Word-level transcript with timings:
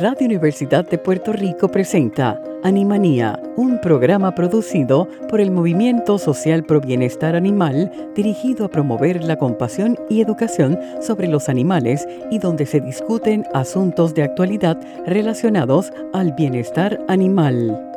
Radio 0.00 0.26
Universidad 0.26 0.84
de 0.88 0.98
Puerto 0.98 1.32
Rico 1.32 1.68
presenta 1.68 2.42
Animanía, 2.64 3.40
un 3.56 3.80
programa 3.80 4.34
producido 4.34 5.06
por 5.28 5.40
el 5.40 5.52
Movimiento 5.52 6.18
Social 6.18 6.64
Pro 6.64 6.80
Bienestar 6.80 7.36
Animal 7.36 7.92
dirigido 8.16 8.64
a 8.64 8.70
promover 8.70 9.22
la 9.22 9.36
compasión 9.36 9.96
y 10.10 10.20
educación 10.20 10.80
sobre 11.00 11.28
los 11.28 11.48
animales 11.48 12.08
y 12.32 12.40
donde 12.40 12.66
se 12.66 12.80
discuten 12.80 13.44
asuntos 13.54 14.14
de 14.14 14.24
actualidad 14.24 14.80
relacionados 15.06 15.92
al 16.12 16.32
bienestar 16.32 16.98
animal. 17.06 17.94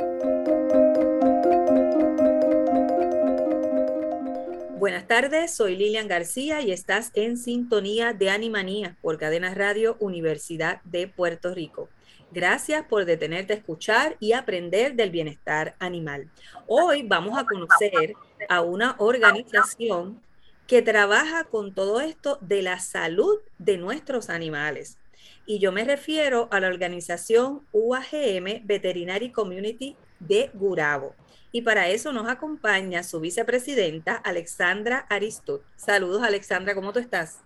Buenas 4.78 5.08
tardes, 5.08 5.52
soy 5.52 5.76
Lilian 5.76 6.08
García 6.08 6.62
y 6.62 6.72
estás 6.72 7.12
en 7.16 7.38
sintonía 7.38 8.14
de 8.14 8.30
Animanía 8.30 8.96
por 9.02 9.18
Cadena 9.18 9.54
Radio 9.54 9.98
Universidad 10.00 10.82
de 10.84 11.08
Puerto 11.08 11.54
Rico. 11.54 11.90
Gracias 12.32 12.86
por 12.86 13.06
detenerte 13.06 13.54
a 13.54 13.56
escuchar 13.56 14.18
y 14.20 14.34
aprender 14.34 14.96
del 14.96 15.12
bienestar 15.12 15.76
animal. 15.80 16.30
Hoy 16.68 17.04
vamos 17.04 17.38
a 17.38 17.46
conocer 17.46 18.16
a 18.50 18.62
una 18.62 18.96
organización 18.98 20.22
que 20.68 20.82
trabaja 20.82 21.46
con 21.46 21.74
todo 21.74 22.02
esto 22.02 22.38
de 22.42 22.62
la 22.62 22.80
salud 22.80 23.40
de 23.58 23.78
nuestros 23.78 24.30
animales. 24.30 24.98
Y 25.46 25.60
yo 25.60 25.72
me 25.72 25.86
refiero 25.86 26.50
a 26.52 26.60
la 26.60 26.68
organización 26.68 27.62
UAGM 27.72 28.66
Veterinary 28.66 29.32
Community 29.32 29.96
de 30.20 30.52
Gurabo. 30.54 31.16
Y 31.54 31.62
para 31.62 31.88
eso 31.88 32.12
nos 32.12 32.28
acompaña 32.28 33.04
su 33.04 33.22
vicepresidenta, 33.22 34.16
Alexandra 34.16 35.06
Aristot. 35.10 35.64
Saludos, 35.78 36.22
Alexandra, 36.24 36.76
¿cómo 36.76 36.92
tú 36.92 37.00
estás? 37.00 37.40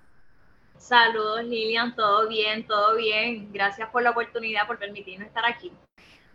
Saludos 0.81 1.43
Lilian, 1.43 1.95
todo 1.95 2.27
bien, 2.27 2.65
todo 2.65 2.95
bien. 2.95 3.53
Gracias 3.53 3.87
por 3.91 4.01
la 4.01 4.09
oportunidad, 4.09 4.65
por 4.65 4.79
permitirme 4.79 5.25
estar 5.25 5.45
aquí. 5.45 5.71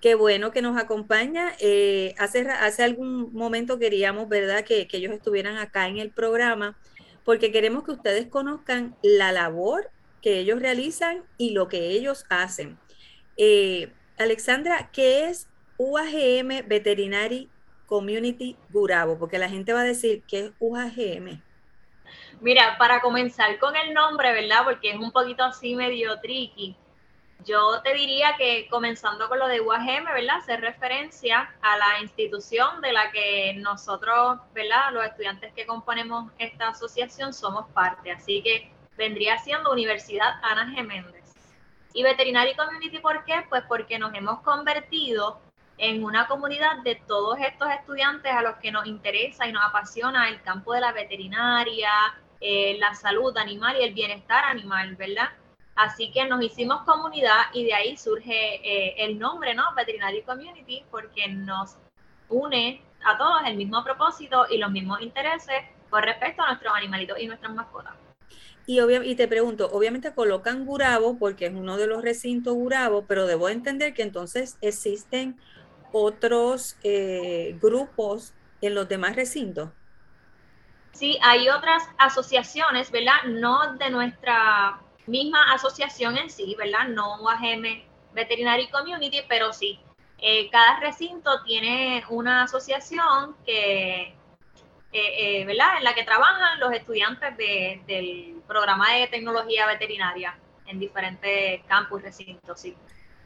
Qué 0.01 0.15
bueno 0.15 0.53
que 0.53 0.63
nos 0.63 0.79
acompaña. 0.79 1.53
Eh, 1.59 2.15
hace, 2.17 2.49
hace 2.49 2.85
algún 2.85 3.33
momento 3.33 3.81
queríamos, 3.81 4.29
¿verdad?, 4.29 4.65
que, 4.65 4.87
ellos 4.93 5.13
estuvieran 5.13 5.57
acá 5.57 5.89
en 5.89 5.99
el 5.99 6.11
programa, 6.11 6.79
porque 7.25 7.51
queremos 7.51 7.83
que 7.83 7.91
ustedes 7.91 8.29
conozcan 8.29 8.97
la 9.03 9.33
labor 9.33 9.91
que 10.23 10.39
ellos 10.39 10.61
realizan 10.61 11.25
y 11.39 11.51
lo 11.51 11.67
que 11.67 11.91
ellos 11.91 12.25
hacen. 12.29 12.79
Eh, 13.37 13.93
Alexandra, 14.17 14.91
¿qué 14.93 15.29
es 15.29 15.49
UAGM 15.77 16.69
Veterinary 16.69 17.51
Community 17.87 18.57
Gurabo? 18.71 19.19
Porque 19.19 19.39
la 19.39 19.49
gente 19.49 19.73
va 19.73 19.81
a 19.81 19.85
decir, 19.85 20.23
¿qué 20.29 20.39
es 20.39 20.53
UAGM? 20.61 21.43
Mira, 22.41 22.77
para 22.79 23.01
comenzar 23.01 23.59
con 23.59 23.77
el 23.77 23.95
nombre, 23.95 24.33
¿verdad? 24.33 24.65
Porque 24.65 24.91
es 24.91 24.97
un 24.97 25.13
poquito 25.13 25.45
así 25.45 25.75
medio 25.75 26.21
tricky. 26.21 26.77
Yo 27.45 27.81
te 27.83 27.95
diría 27.95 28.35
que 28.37 28.67
comenzando 28.69 29.29
con 29.29 29.39
lo 29.39 29.47
de 29.47 29.61
UAGM, 29.61 30.05
¿verdad? 30.07 30.39
Hacer 30.39 30.61
referencia 30.61 31.55
a 31.61 31.77
la 31.77 32.01
institución 32.01 32.81
de 32.81 32.93
la 32.93 33.13
que 33.13 33.55
nosotros, 33.59 34.39
¿verdad? 34.53 34.93
Los 34.93 35.05
estudiantes 35.05 35.53
que 35.55 35.67
componemos 35.67 36.33
esta 36.39 36.69
asociación 36.69 37.33
somos 37.33 37.67
parte. 37.73 38.11
Así 38.11 38.43
que 38.43 38.73
vendría 38.97 39.39
siendo 39.39 39.71
Universidad 39.71 40.41
Ana 40.43 40.75
G. 40.75 40.85
Méndez. 40.85 41.35
Y 41.93 42.03
Veterinary 42.03 42.55
Community, 42.57 42.99
¿por 42.99 43.25
qué? 43.25 43.45
Pues 43.49 43.63
porque 43.69 43.99
nos 43.99 44.13
hemos 44.15 44.41
convertido 44.41 45.41
en 45.79 46.05
una 46.05 46.27
comunidad 46.27 46.83
de 46.83 46.95
todos 47.07 47.39
estos 47.39 47.71
estudiantes 47.71 48.33
a 48.33 48.43
los 48.43 48.57
que 48.57 48.73
nos 48.73 48.87
interesa 48.87 49.47
y 49.47 49.53
nos 49.53 49.65
apasiona 49.65 50.29
el 50.29 50.41
campo 50.43 50.73
de 50.73 50.81
la 50.81 50.93
veterinaria, 50.93 51.91
eh, 52.41 52.77
la 52.79 52.95
salud 52.95 53.37
animal 53.37 53.77
y 53.79 53.85
el 53.85 53.95
bienestar 53.95 54.45
animal, 54.45 54.97
¿verdad? 54.97 55.29
Así 55.75 56.11
que 56.11 56.25
nos 56.25 56.43
hicimos 56.43 56.83
comunidad 56.85 57.43
y 57.53 57.65
de 57.65 57.75
ahí 57.75 57.97
surge 57.97 58.57
eh, 58.65 58.95
el 58.99 59.19
nombre, 59.19 59.55
¿no? 59.55 59.65
Veterinary 59.77 60.23
Community, 60.23 60.85
porque 60.91 61.29
nos 61.29 61.77
une 62.29 62.83
a 63.05 63.19
todos 63.19 63.43
el 63.47 63.57
mismo 63.57 63.85
propósito 63.85 64.47
y 64.51 64.57
los 64.57 64.71
mismos 64.71 65.03
intereses 65.03 65.63
con 65.91 66.03
respecto 66.03 66.43
a 66.43 66.47
nuestros 66.47 66.75
animalitos 66.75 67.19
y 67.21 67.27
nuestras 67.27 67.55
mascotas. 67.55 67.93
Y, 68.67 68.81
y 68.81 69.15
te 69.15 69.29
pregunto, 69.29 69.69
obviamente 69.71 70.13
colocan 70.13 70.65
Gurabo 70.65 71.19
porque 71.19 71.47
es 71.47 71.55
uno 71.55 71.77
de 71.77 71.87
los 71.87 72.03
recintos 72.03 72.55
Gurabo, 72.55 73.05
pero 73.07 73.27
debo 73.27 73.49
entender 73.49 73.95
que 73.95 74.03
entonces 74.03 74.59
existen 74.61 75.39
otros 75.93 76.77
eh, 76.83 77.59
grupos 77.61 78.35
en 78.61 78.75
los 78.75 78.89
demás 78.89 79.17
recintos. 79.17 79.71
Sí, 80.93 81.19
hay 81.23 81.49
otras 81.49 81.83
asociaciones, 81.99 82.91
¿verdad? 82.91 83.25
No 83.27 83.75
de 83.75 83.91
nuestra 83.91 84.81
misma 85.07 85.53
asociación 85.53 86.17
en 86.17 86.31
sí, 86.31 86.55
¿verdad? 86.59 86.89
No 86.89 87.21
UAGM 87.21 87.83
Veterinary 88.15 88.69
Community, 88.69 89.23
pero 89.29 89.53
sí. 89.53 89.79
Eh, 90.19 90.49
cada 90.51 90.81
recinto 90.81 91.43
tiene 91.45 92.03
una 92.09 92.45
asociación 92.45 93.37
que, 93.45 94.15
eh, 94.93 95.45
¿verdad? 95.45 95.77
En 95.79 95.85
la 95.85 95.95
que 95.95 96.05
trabajan 96.05 96.59
los 96.59 96.73
estudiantes 96.73 97.37
del 97.37 98.43
programa 98.49 98.93
de 98.93 99.09
tecnología 99.09 99.67
veterinaria 99.67 100.39
en 100.67 100.81
diferentes 100.81 101.63
campus, 101.67 102.03
recintos, 102.03 102.59
sí. 102.59 102.75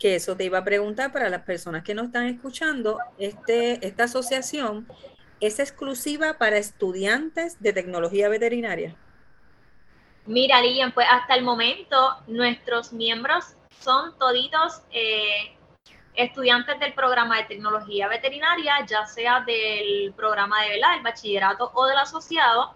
Que 0.01 0.17
eso 0.17 0.37
te 0.37 0.45
iba 0.45 0.59
a 0.59 0.65
preguntar 0.65 1.13
para 1.13 1.29
las 1.29 1.43
personas 1.43 1.85
que 1.85 1.95
nos 1.95 2.07
están 2.07 2.27
escuchando, 2.27 2.99
este, 3.19 3.87
esta 3.87 4.05
asociación 4.05 4.89
es 5.41 5.59
exclusiva 5.59 6.39
para 6.39 6.59
estudiantes 6.59 7.61
de 7.61 7.73
tecnología 7.73 8.29
veterinaria? 8.29 8.97
Mira, 10.27 10.61
Lilian, 10.61 10.93
pues 10.93 11.07
hasta 11.11 11.35
el 11.35 11.43
momento 11.43 12.17
nuestros 12.27 12.93
miembros 12.93 13.57
son 13.81 14.17
toditos 14.19 14.83
eh, 14.91 15.57
estudiantes 16.15 16.79
del 16.79 16.93
programa 16.93 17.39
de 17.39 17.45
tecnología 17.45 18.09
veterinaria, 18.09 18.85
ya 18.87 19.07
sea 19.07 19.41
del 19.41 20.13
programa 20.15 20.63
de 20.63 20.71
¿verdad? 20.71 20.97
el 20.97 21.03
bachillerato 21.03 21.71
o 21.75 21.87
del 21.87 21.99
asociado, 21.99 22.75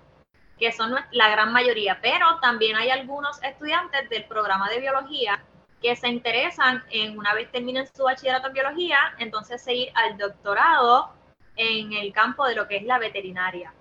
que 0.58 0.72
son 0.72 0.94
la 1.12 1.28
gran 1.28 1.52
mayoría, 1.52 1.98
pero 2.00 2.38
también 2.40 2.76
hay 2.76 2.90
algunos 2.90 3.42
estudiantes 3.42 4.08
del 4.08 4.24
programa 4.24 4.70
de 4.70 4.80
biología 4.80 5.44
que 5.84 5.94
se 5.96 6.08
interesan 6.08 6.82
en 6.90 7.18
una 7.18 7.34
vez 7.34 7.52
terminen 7.52 7.86
su 7.94 8.04
bachillerato 8.04 8.46
en 8.46 8.54
biología, 8.54 8.96
entonces 9.18 9.62
seguir 9.62 9.90
al 9.94 10.16
doctorado 10.16 11.12
en 11.56 11.92
el 11.92 12.10
campo 12.10 12.46
de 12.46 12.54
lo 12.54 12.66
que 12.66 12.78
es 12.78 12.84
la 12.84 12.98
veterinaria. 12.98 13.74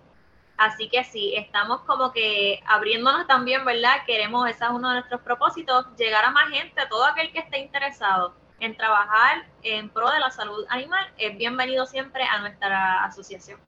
Así 0.58 0.90
que 0.90 1.06
sí, 1.06 1.34
estamos 1.34 1.80
como 1.84 2.12
que 2.12 2.60
abriéndonos 2.68 3.26
también, 3.26 3.64
¿verdad? 3.64 4.00
Queremos, 4.06 4.50
ese 4.50 4.66
es 4.66 4.70
uno 4.70 4.90
de 4.90 4.96
nuestros 4.96 5.22
propósitos, 5.22 5.86
llegar 5.98 6.26
a 6.26 6.32
más 6.32 6.50
gente, 6.50 6.82
todo 6.90 7.06
aquel 7.06 7.32
que 7.32 7.40
esté 7.40 7.60
interesado 7.60 8.36
en 8.60 8.76
trabajar 8.76 9.46
en 9.62 9.88
pro 9.88 10.12
de 10.12 10.20
la 10.20 10.30
salud 10.30 10.66
animal, 10.68 11.10
es 11.18 11.38
bienvenido 11.38 11.86
siempre 11.86 12.26
a 12.26 12.42
nuestra 12.42 13.06
asociación. 13.06 13.62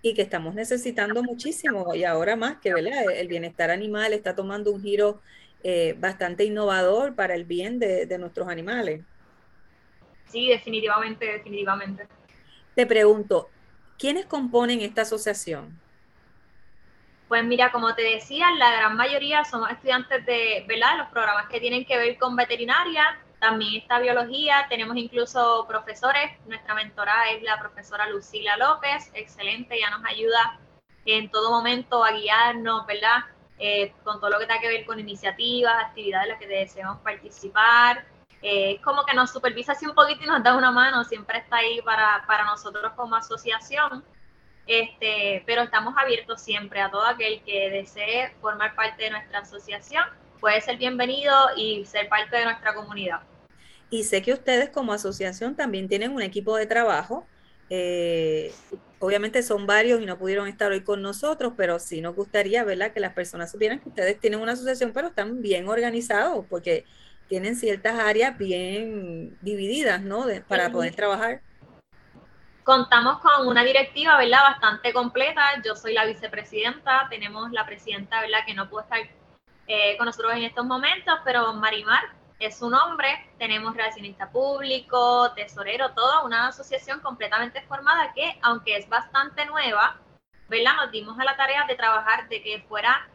Y 0.00 0.14
que 0.14 0.22
estamos 0.22 0.54
necesitando 0.54 1.22
muchísimo, 1.22 1.94
y 1.94 2.04
ahora 2.04 2.34
más 2.34 2.56
que, 2.62 2.72
¿verdad? 2.72 3.10
El 3.14 3.28
bienestar 3.28 3.70
animal 3.70 4.14
está 4.14 4.34
tomando 4.34 4.70
un 4.70 4.80
giro 4.80 5.20
eh, 5.64 5.96
bastante 5.98 6.44
innovador 6.44 7.14
para 7.16 7.34
el 7.34 7.44
bien 7.44 7.78
de, 7.78 8.06
de 8.06 8.18
nuestros 8.18 8.48
animales. 8.48 9.02
Sí, 10.26 10.48
definitivamente, 10.48 11.24
definitivamente. 11.24 12.06
Te 12.74 12.86
pregunto, 12.86 13.48
¿quiénes 13.98 14.26
componen 14.26 14.80
esta 14.80 15.02
asociación? 15.02 15.80
Pues 17.28 17.42
mira, 17.44 17.72
como 17.72 17.94
te 17.94 18.02
decía, 18.02 18.50
la 18.58 18.70
gran 18.76 18.96
mayoría 18.96 19.44
somos 19.44 19.70
estudiantes 19.70 20.26
de, 20.26 20.64
¿verdad? 20.68 20.98
Los 20.98 21.08
programas 21.08 21.48
que 21.48 21.58
tienen 21.58 21.84
que 21.84 21.96
ver 21.96 22.18
con 22.18 22.36
veterinaria, 22.36 23.18
también 23.40 23.80
está 23.80 23.98
biología, 23.98 24.66
tenemos 24.68 24.96
incluso 24.96 25.66
profesores, 25.66 26.30
nuestra 26.46 26.74
mentora 26.74 27.30
es 27.34 27.42
la 27.42 27.58
profesora 27.58 28.08
Lucila 28.08 28.56
López, 28.56 29.10
excelente, 29.14 29.78
ya 29.78 29.90
nos 29.90 30.04
ayuda 30.04 30.60
en 31.06 31.30
todo 31.30 31.50
momento 31.50 32.04
a 32.04 32.12
guiarnos, 32.12 32.86
¿verdad? 32.86 33.24
Eh, 33.58 33.92
con 34.02 34.20
todo 34.20 34.30
lo 34.30 34.38
que 34.38 34.46
tenga 34.46 34.60
que 34.60 34.68
ver 34.68 34.84
con 34.84 34.98
iniciativas, 34.98 35.74
actividades 35.84 36.24
en 36.24 36.30
las 36.30 36.38
que 36.40 36.46
deseamos 36.48 37.00
participar. 37.00 38.04
Eh, 38.42 38.72
es 38.72 38.80
como 38.82 39.04
que 39.04 39.14
nos 39.14 39.30
supervisa 39.30 39.72
así 39.72 39.86
un 39.86 39.94
poquito 39.94 40.24
y 40.24 40.26
nos 40.26 40.42
da 40.42 40.56
una 40.56 40.70
mano, 40.70 41.04
siempre 41.04 41.38
está 41.38 41.56
ahí 41.56 41.80
para, 41.82 42.24
para 42.26 42.44
nosotros 42.44 42.92
como 42.94 43.16
asociación. 43.16 44.04
Este, 44.66 45.42
pero 45.46 45.62
estamos 45.62 45.94
abiertos 45.96 46.40
siempre 46.40 46.80
a 46.80 46.90
todo 46.90 47.04
aquel 47.06 47.42
que 47.42 47.70
desee 47.70 48.34
formar 48.40 48.74
parte 48.74 49.04
de 49.04 49.10
nuestra 49.10 49.40
asociación, 49.40 50.04
puede 50.40 50.60
ser 50.62 50.78
bienvenido 50.78 51.34
y 51.56 51.84
ser 51.84 52.08
parte 52.08 52.36
de 52.36 52.44
nuestra 52.44 52.74
comunidad. 52.74 53.20
Y 53.90 54.04
sé 54.04 54.22
que 54.22 54.32
ustedes 54.32 54.70
como 54.70 54.92
asociación 54.92 55.54
también 55.54 55.88
tienen 55.88 56.12
un 56.12 56.22
equipo 56.22 56.56
de 56.56 56.66
trabajo. 56.66 57.26
Eh, 57.70 58.52
obviamente 59.04 59.42
son 59.42 59.66
varios 59.66 60.00
y 60.00 60.06
no 60.06 60.18
pudieron 60.18 60.48
estar 60.48 60.70
hoy 60.72 60.82
con 60.82 61.02
nosotros, 61.02 61.52
pero 61.56 61.78
sí 61.78 62.00
nos 62.00 62.14
gustaría, 62.14 62.64
¿verdad? 62.64 62.92
Que 62.92 63.00
las 63.00 63.12
personas 63.12 63.50
supieran 63.50 63.80
que 63.80 63.88
ustedes 63.88 64.18
tienen 64.18 64.40
una 64.40 64.52
asociación, 64.52 64.92
pero 64.92 65.08
están 65.08 65.42
bien 65.42 65.68
organizados 65.68 66.46
porque 66.48 66.84
tienen 67.28 67.56
ciertas 67.56 67.98
áreas 67.98 68.36
bien 68.36 69.36
divididas, 69.40 70.02
¿no? 70.02 70.26
para 70.48 70.70
poder 70.70 70.94
trabajar. 70.94 71.40
Contamos 72.62 73.18
con 73.20 73.46
una 73.46 73.62
directiva, 73.62 74.16
¿verdad? 74.16 74.40
Bastante 74.42 74.92
completa. 74.92 75.42
Yo 75.64 75.76
soy 75.76 75.92
la 75.92 76.06
vicepresidenta, 76.06 77.06
tenemos 77.10 77.50
la 77.52 77.66
presidenta, 77.66 78.20
¿verdad? 78.22 78.38
Que 78.46 78.54
no 78.54 78.70
puede 78.70 78.84
estar 78.84 79.00
eh, 79.66 79.96
con 79.98 80.06
nosotros 80.06 80.32
en 80.34 80.44
estos 80.44 80.64
momentos, 80.64 81.14
pero 81.24 81.52
Marimar 81.54 82.23
es 82.46 82.58
su 82.58 82.70
nombre. 82.70 83.08
Tenemos 83.38 83.76
relacionista 83.76 84.30
público, 84.30 85.32
tesorero, 85.34 85.92
toda 85.92 86.24
una 86.24 86.48
asociación 86.48 87.00
completamente 87.00 87.62
formada 87.62 88.12
que, 88.14 88.38
aunque 88.42 88.76
es 88.76 88.88
bastante 88.88 89.46
nueva, 89.46 90.00
¿verdad? 90.48 90.76
Nos 90.76 90.90
dimos 90.90 91.18
a 91.18 91.24
la 91.24 91.36
tarea 91.36 91.64
de 91.66 91.74
trabajar 91.74 92.28
de 92.28 92.42
que 92.42 92.64
fuera 92.68 93.08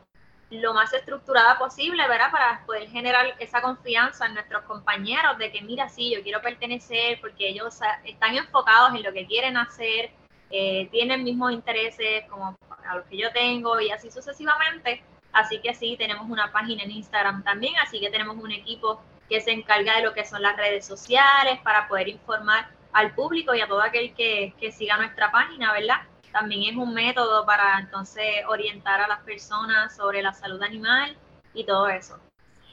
lo 0.52 0.74
más 0.74 0.92
estructurada 0.94 1.58
posible, 1.60 2.08
¿verdad? 2.08 2.31
Para 2.31 2.66
poder 2.66 2.90
generar 2.90 3.36
esa 3.40 3.62
confianza 3.62 4.26
en 4.26 4.34
nuestros 4.34 4.64
compañeros 4.64 5.38
de 5.38 5.52
que, 5.52 5.62
mira, 5.62 5.90
sí, 5.90 6.12
yo 6.14 6.24
quiero 6.24 6.42
pertenecer 6.42 7.20
porque 7.22 7.50
ellos 7.50 7.80
están 8.04 8.36
enfocados 8.36 8.96
en 8.96 9.04
lo 9.04 9.14
que 9.14 9.28
quieren 9.28 9.58
hacer, 9.58 10.12
eh, 10.50 10.88
tienen 10.92 11.24
mismos 11.24 11.52
intereses 11.52 12.26
como 12.30 12.58
a 12.88 12.96
los 12.96 13.06
que 13.06 13.18
yo 13.18 13.31
tengo 13.31 13.80
y 13.80 13.92
así 13.92 14.10
sucesivamente. 14.10 15.04
Así 15.31 15.62
que 15.62 15.76
sí, 15.76 15.96
tenemos 15.98 16.28
una 16.28 16.52
página 16.52 16.84
en 16.84 16.92
Instagram 16.92 17.44
también, 17.44 17.76
así 17.78 18.00
que 18.00 18.10
tenemos 18.10 18.36
un 18.38 18.52
equipo 18.52 19.00
que 19.30 19.42
se 19.42 19.52
encarga 19.52 19.98
de 19.98 20.04
lo 20.04 20.14
que 20.14 20.26
son 20.26 20.42
las 20.42 20.58
redes 20.58 20.86
sociales 20.86 21.60
para 21.64 21.88
poder 21.88 22.08
informar 22.08 22.68
al 22.92 23.14
público 23.14 23.54
y 23.54 23.62
a 23.62 23.68
todo 23.68 23.81
aquel 23.81 24.14
que, 24.16 24.54
que 24.60 24.72
siga 24.72 24.98
nuestra 24.98 25.31
página, 25.31 25.72
¿verdad? 25.72 25.98
También 26.31 26.74
es 26.74 26.76
un 26.76 26.94
método 26.94 27.46
para 27.46 27.80
entonces 27.80 28.26
orientar 28.48 29.02
a 29.02 29.08
las 29.08 29.20
personas 29.20 29.96
sobre 29.96 30.22
la 30.22 30.34
salud 30.34 30.62
animal 30.62 31.16
y 31.54 31.66
todo 31.66 31.88
eso. 31.88 32.20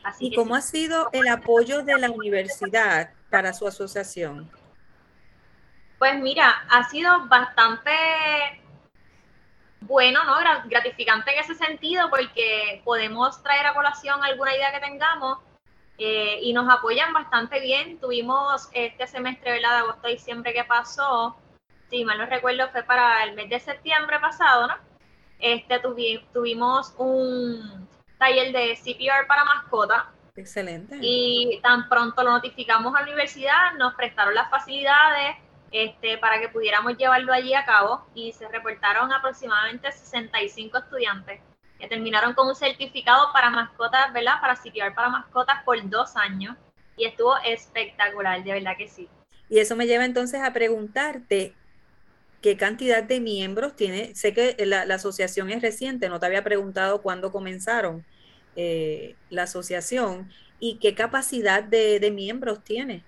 Así 0.02 0.26
¿Y 0.26 0.34
cómo 0.34 0.54
ha 0.54 0.60
sido 0.60 1.08
el 1.12 1.28
apoyo 1.28 1.82
de 1.82 1.98
la 1.98 2.10
universidad 2.10 3.10
para 3.30 3.52
su 3.52 3.66
asociación? 3.66 4.50
Pues 5.98 6.18
mira, 6.20 6.64
ha 6.70 6.88
sido 6.88 7.26
bastante 7.26 7.90
bueno, 9.80 10.22
¿no? 10.24 10.36
Gratificante 10.66 11.32
en 11.32 11.40
ese 11.40 11.54
sentido 11.54 12.08
porque 12.10 12.82
podemos 12.84 13.42
traer 13.42 13.66
a 13.66 13.74
colación 13.74 14.22
alguna 14.22 14.54
idea 14.54 14.72
que 14.72 14.80
tengamos 14.80 15.38
eh, 15.98 16.38
y 16.42 16.52
nos 16.52 16.68
apoyan 16.68 17.12
bastante 17.12 17.60
bien. 17.60 17.98
Tuvimos 17.98 18.68
este 18.72 19.06
semestre, 19.06 19.52
¿verdad? 19.52 19.70
De 19.70 19.78
agosto 19.78 20.06
a 20.06 20.10
diciembre 20.10 20.52
que 20.52 20.64
pasó, 20.64 21.36
si 21.88 22.04
mal 22.04 22.18
no 22.18 22.26
recuerdo, 22.26 22.68
fue 22.70 22.82
para 22.82 23.24
el 23.24 23.34
mes 23.34 23.48
de 23.48 23.60
septiembre 23.60 24.18
pasado, 24.20 24.66
¿no? 24.66 24.74
Este, 25.38 25.80
tuvimos 26.32 26.94
un 26.98 27.88
taller 28.18 28.52
de 28.52 28.76
CPR 28.76 29.26
para 29.26 29.44
mascota. 29.44 30.12
Excelente. 30.34 30.98
Y 31.00 31.60
tan 31.62 31.88
pronto 31.88 32.22
lo 32.22 32.30
notificamos 32.30 32.94
a 32.94 33.00
la 33.00 33.06
universidad, 33.06 33.74
nos 33.78 33.94
prestaron 33.94 34.34
las 34.34 34.50
facilidades 34.50 35.36
este, 35.70 36.18
para 36.18 36.38
que 36.40 36.48
pudiéramos 36.48 36.96
llevarlo 36.96 37.32
allí 37.32 37.54
a 37.54 37.64
cabo 37.64 38.06
y 38.14 38.32
se 38.32 38.48
reportaron 38.48 39.12
aproximadamente 39.12 39.90
65 39.90 40.78
estudiantes 40.78 41.40
que 41.78 41.88
terminaron 41.88 42.34
con 42.34 42.48
un 42.48 42.54
certificado 42.54 43.32
para 43.32 43.50
mascotas, 43.50 44.12
¿verdad? 44.12 44.40
Para 44.40 44.56
CPR 44.56 44.94
para 44.94 45.08
mascotas 45.08 45.62
por 45.64 45.76
dos 45.88 46.16
años 46.16 46.56
y 46.96 47.04
estuvo 47.04 47.36
espectacular, 47.38 48.42
de 48.42 48.52
verdad 48.52 48.76
que 48.76 48.88
sí. 48.88 49.08
Y 49.48 49.58
eso 49.58 49.76
me 49.76 49.86
lleva 49.86 50.04
entonces 50.04 50.40
a 50.42 50.52
preguntarte, 50.52 51.54
¿qué 52.40 52.56
cantidad 52.56 53.02
de 53.02 53.20
miembros 53.20 53.76
tiene? 53.76 54.14
Sé 54.14 54.32
que 54.32 54.56
la, 54.64 54.82
asociación 54.94 55.50
es 55.50 55.62
reciente, 55.62 56.08
no 56.08 56.18
te 56.18 56.26
había 56.26 56.42
preguntado 56.42 57.02
cuándo 57.02 57.30
comenzaron 57.30 58.04
eh, 58.56 59.14
la 59.28 59.42
asociación 59.42 60.30
y 60.58 60.78
qué 60.78 60.94
capacidad 60.94 61.62
de, 61.62 62.00
de 62.00 62.10
miembros 62.10 62.64
tiene. 62.64 63.04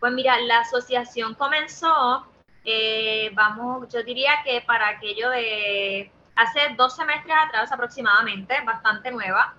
Pues 0.00 0.12
mira, 0.12 0.40
la 0.40 0.60
asociación 0.60 1.34
comenzó, 1.34 2.26
eh, 2.64 3.30
vamos, 3.34 3.92
yo 3.92 4.02
diría 4.02 4.32
que 4.44 4.60
para 4.62 4.88
aquello 4.88 5.30
de 5.30 6.10
hace 6.36 6.74
dos 6.76 6.94
semestres 6.94 7.34
atrás 7.46 7.72
aproximadamente, 7.72 8.54
bastante 8.64 9.10
nueva. 9.10 9.54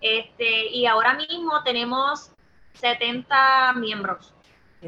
Este, 0.00 0.66
y 0.66 0.86
ahora 0.86 1.14
mismo 1.14 1.62
tenemos 1.64 2.30
70 2.74 3.72
miembros, 3.74 4.32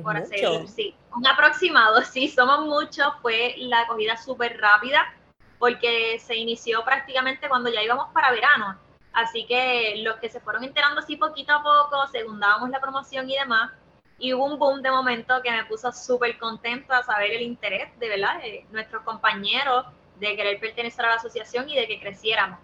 por 0.03 0.17
hacer, 0.17 0.69
sí, 0.69 0.94
un 1.17 1.27
aproximado, 1.27 2.03
sí, 2.12 2.29
somos 2.29 2.67
muchos, 2.67 3.06
fue 3.23 3.55
la 3.59 3.81
acogida 3.81 4.17
súper 4.17 4.61
rápida 4.61 5.12
porque 5.59 6.19
se 6.19 6.37
inició 6.37 6.85
prácticamente 6.85 7.49
cuando 7.49 7.71
ya 7.71 7.83
íbamos 7.83 8.12
para 8.15 8.31
verano. 8.31 8.79
Así 9.12 9.44
que 9.47 9.97
los 10.03 10.17
que 10.17 10.31
se 10.31 10.41
fueron 10.41 10.65
enterando 10.65 11.00
así 11.00 11.17
poquito 11.17 11.53
a 11.53 11.62
poco, 11.62 12.06
segundábamos 12.06 12.71
la 12.71 12.81
promoción 12.81 13.29
y 13.29 13.37
demás, 13.37 13.71
y 14.19 14.33
hubo 14.33 14.47
un 14.47 14.59
boom 14.59 14.81
de 14.81 14.91
momento 14.91 15.43
que 15.43 15.50
me 15.50 15.65
puso 15.65 15.93
súper 15.93 16.38
contenta 16.38 17.03
saber 17.03 17.33
el 17.33 17.43
interés 17.43 17.91
de 17.99 18.09
verdad 18.09 18.38
de 18.38 18.67
nuestros 18.71 19.03
compañeros 19.03 19.87
de 20.20 20.37
querer 20.37 20.61
pertenecer 20.61 21.05
a 21.05 21.11
la 21.11 21.14
asociación 21.17 21.69
y 21.69 21.76
de 21.76 21.88
que 21.88 22.00
creciéramos. 22.00 22.61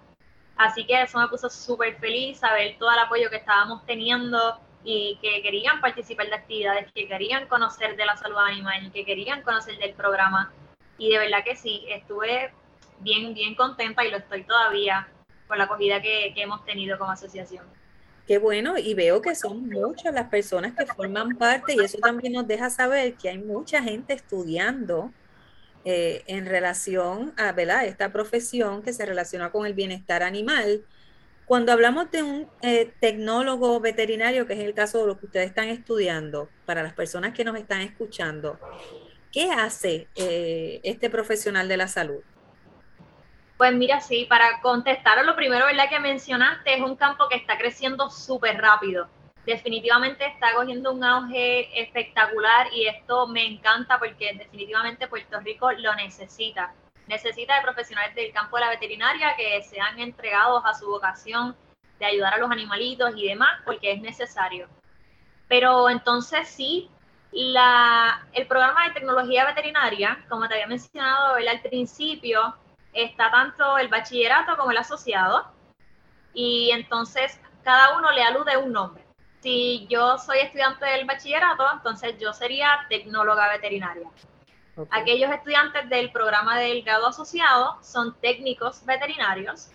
Así 0.57 0.87
que 0.87 1.03
eso 1.03 1.19
me 1.19 1.29
puso 1.29 1.51
súper 1.51 1.97
feliz, 1.99 2.39
saber 2.39 2.77
todo 2.79 2.91
el 2.91 2.99
apoyo 2.99 3.29
que 3.29 3.37
estábamos 3.37 3.85
teniendo 3.85 4.59
y 4.85 5.19
que 5.21 5.43
querían 5.43 5.81
participar 5.81 6.29
de 6.29 6.35
actividades, 6.35 6.91
que 6.93 7.09
querían 7.09 7.47
conocer 7.49 7.97
de 7.97 8.07
la 8.07 8.17
salud 8.17 8.39
animal, 8.39 8.91
que 8.93 9.05
querían 9.05 9.43
conocer 9.43 9.77
del 9.79 9.95
programa. 9.95 10.53
Y 10.97 11.11
de 11.11 11.19
verdad 11.19 11.45
que 11.45 11.57
sí, 11.57 11.85
estuve 11.89 12.53
bien, 13.01 13.35
bien 13.35 13.55
contenta 13.55 14.05
y 14.05 14.11
lo 14.11 14.19
estoy 14.19 14.45
todavía 14.45 15.09
con 15.49 15.59
la 15.59 15.65
acogida 15.65 16.01
que, 16.01 16.33
que 16.35 16.43
hemos 16.43 16.65
tenido 16.65 16.99
como 16.99 17.11
asociación. 17.11 17.65
Qué 18.27 18.39
bueno, 18.39 18.77
y 18.77 18.95
veo 18.95 19.21
que 19.21 19.35
son 19.35 19.69
muchas 19.69 20.13
las 20.13 20.29
personas 20.29 20.75
que 20.75 20.87
forman 20.87 21.37
parte 21.37 21.75
y 21.75 21.81
eso 21.81 21.99
también 21.99 22.33
nos 22.33 22.47
deja 22.49 22.71
saber 22.71 23.15
que 23.15 23.29
hay 23.29 23.39
mucha 23.39 23.83
gente 23.83 24.15
estudiando 24.15 25.13
eh, 25.89 26.25
en 26.27 26.47
relación 26.47 27.33
a 27.37 27.85
esta 27.85 28.11
profesión 28.11 28.83
que 28.83 28.93
se 28.93 29.07
relaciona 29.07 29.53
con 29.53 29.67
el 29.67 29.73
bienestar 29.73 30.25
animal. 30.25 30.85
Cuando 31.45 31.71
hablamos 31.71 32.11
de 32.11 32.25
un 32.25 32.51
eh, 32.61 32.93
tecnólogo 32.99 33.79
veterinario, 33.79 34.49
que 34.49 34.55
es 34.55 34.59
el 34.59 34.75
caso 34.75 35.03
de 35.03 35.07
lo 35.07 35.17
que 35.17 35.27
ustedes 35.27 35.47
están 35.47 35.69
estudiando, 35.69 36.49
para 36.65 36.83
las 36.83 36.93
personas 36.93 37.35
que 37.35 37.45
nos 37.45 37.57
están 37.57 37.83
escuchando, 37.83 38.59
¿qué 39.31 39.53
hace 39.53 40.09
eh, 40.17 40.81
este 40.83 41.09
profesional 41.09 41.69
de 41.69 41.77
la 41.77 41.87
salud? 41.87 42.21
Pues 43.57 43.73
mira, 43.73 44.01
sí, 44.01 44.27
para 44.29 44.61
contestar 44.63 45.21
a 45.21 45.23
lo 45.23 45.37
primero, 45.37 45.67
¿verdad? 45.67 45.89
Que 45.89 46.01
mencionaste, 46.01 46.75
es 46.75 46.81
un 46.81 46.97
campo 46.97 47.29
que 47.29 47.37
está 47.37 47.57
creciendo 47.57 48.11
súper 48.11 48.61
rápido. 48.61 49.09
Definitivamente 49.47 50.27
está 50.27 50.55
cogiendo 50.55 50.91
un 50.91 51.05
auge 51.05 51.81
espectacular 51.81 52.67
y 52.73 52.89
esto 52.89 53.29
me 53.29 53.47
encanta 53.47 53.97
porque 53.97 54.35
definitivamente 54.37 55.07
Puerto 55.07 55.39
Rico 55.39 55.71
lo 55.71 55.95
necesita. 55.95 56.75
Necesita 57.07 57.55
de 57.55 57.63
profesionales 57.63 58.13
del 58.17 58.33
campo 58.33 58.57
de 58.57 58.63
la 58.63 58.71
veterinaria 58.71 59.37
que 59.37 59.63
sean 59.63 60.01
entregados 60.01 60.65
a 60.67 60.75
su 60.75 60.89
vocación 60.89 61.55
de 62.01 62.07
ayudar 62.07 62.35
a 62.35 62.39
los 62.39 62.51
animalitos 62.51 63.13
y 63.17 63.29
demás, 63.29 63.61
porque 63.65 63.93
es 63.93 64.03
necesario. 64.03 64.69
Pero 65.47 65.89
entonces 65.89 66.49
sí, 66.49 66.91
el 67.31 68.47
programa 68.49 68.89
de 68.89 68.95
tecnología 68.95 69.47
veterinaria, 69.47 70.27
como 70.29 70.49
te 70.49 70.55
había 70.55 70.67
mencionado 70.67 71.37
al 71.37 71.61
principio, 71.61 72.57
está 72.93 73.31
tanto 73.31 73.79
el 73.79 73.87
bachillerato 73.87 74.57
como 74.57 74.73
el 74.73 74.79
asociado 74.79 75.47
y 76.35 76.73
entonces 76.73 77.41
cada 77.63 77.97
uno 77.97 78.11
le 78.11 78.25
alude 78.25 78.57
un 78.57 78.73
nombre. 78.73 79.06
Si 79.43 79.87
yo 79.89 80.19
soy 80.19 80.39
estudiante 80.39 80.85
del 80.87 81.05
bachillerato, 81.05 81.65
entonces 81.73 82.17
yo 82.19 82.33
sería 82.33 82.87
tecnóloga 82.89 83.49
veterinaria. 83.51 84.09
Aquellos 84.91 85.31
estudiantes 85.31 85.89
del 85.89 86.11
programa 86.13 86.59
del 86.59 86.83
grado 86.83 87.07
asociado 87.07 87.79
son 87.83 88.15
técnicos 88.21 88.85
veterinarios 88.85 89.69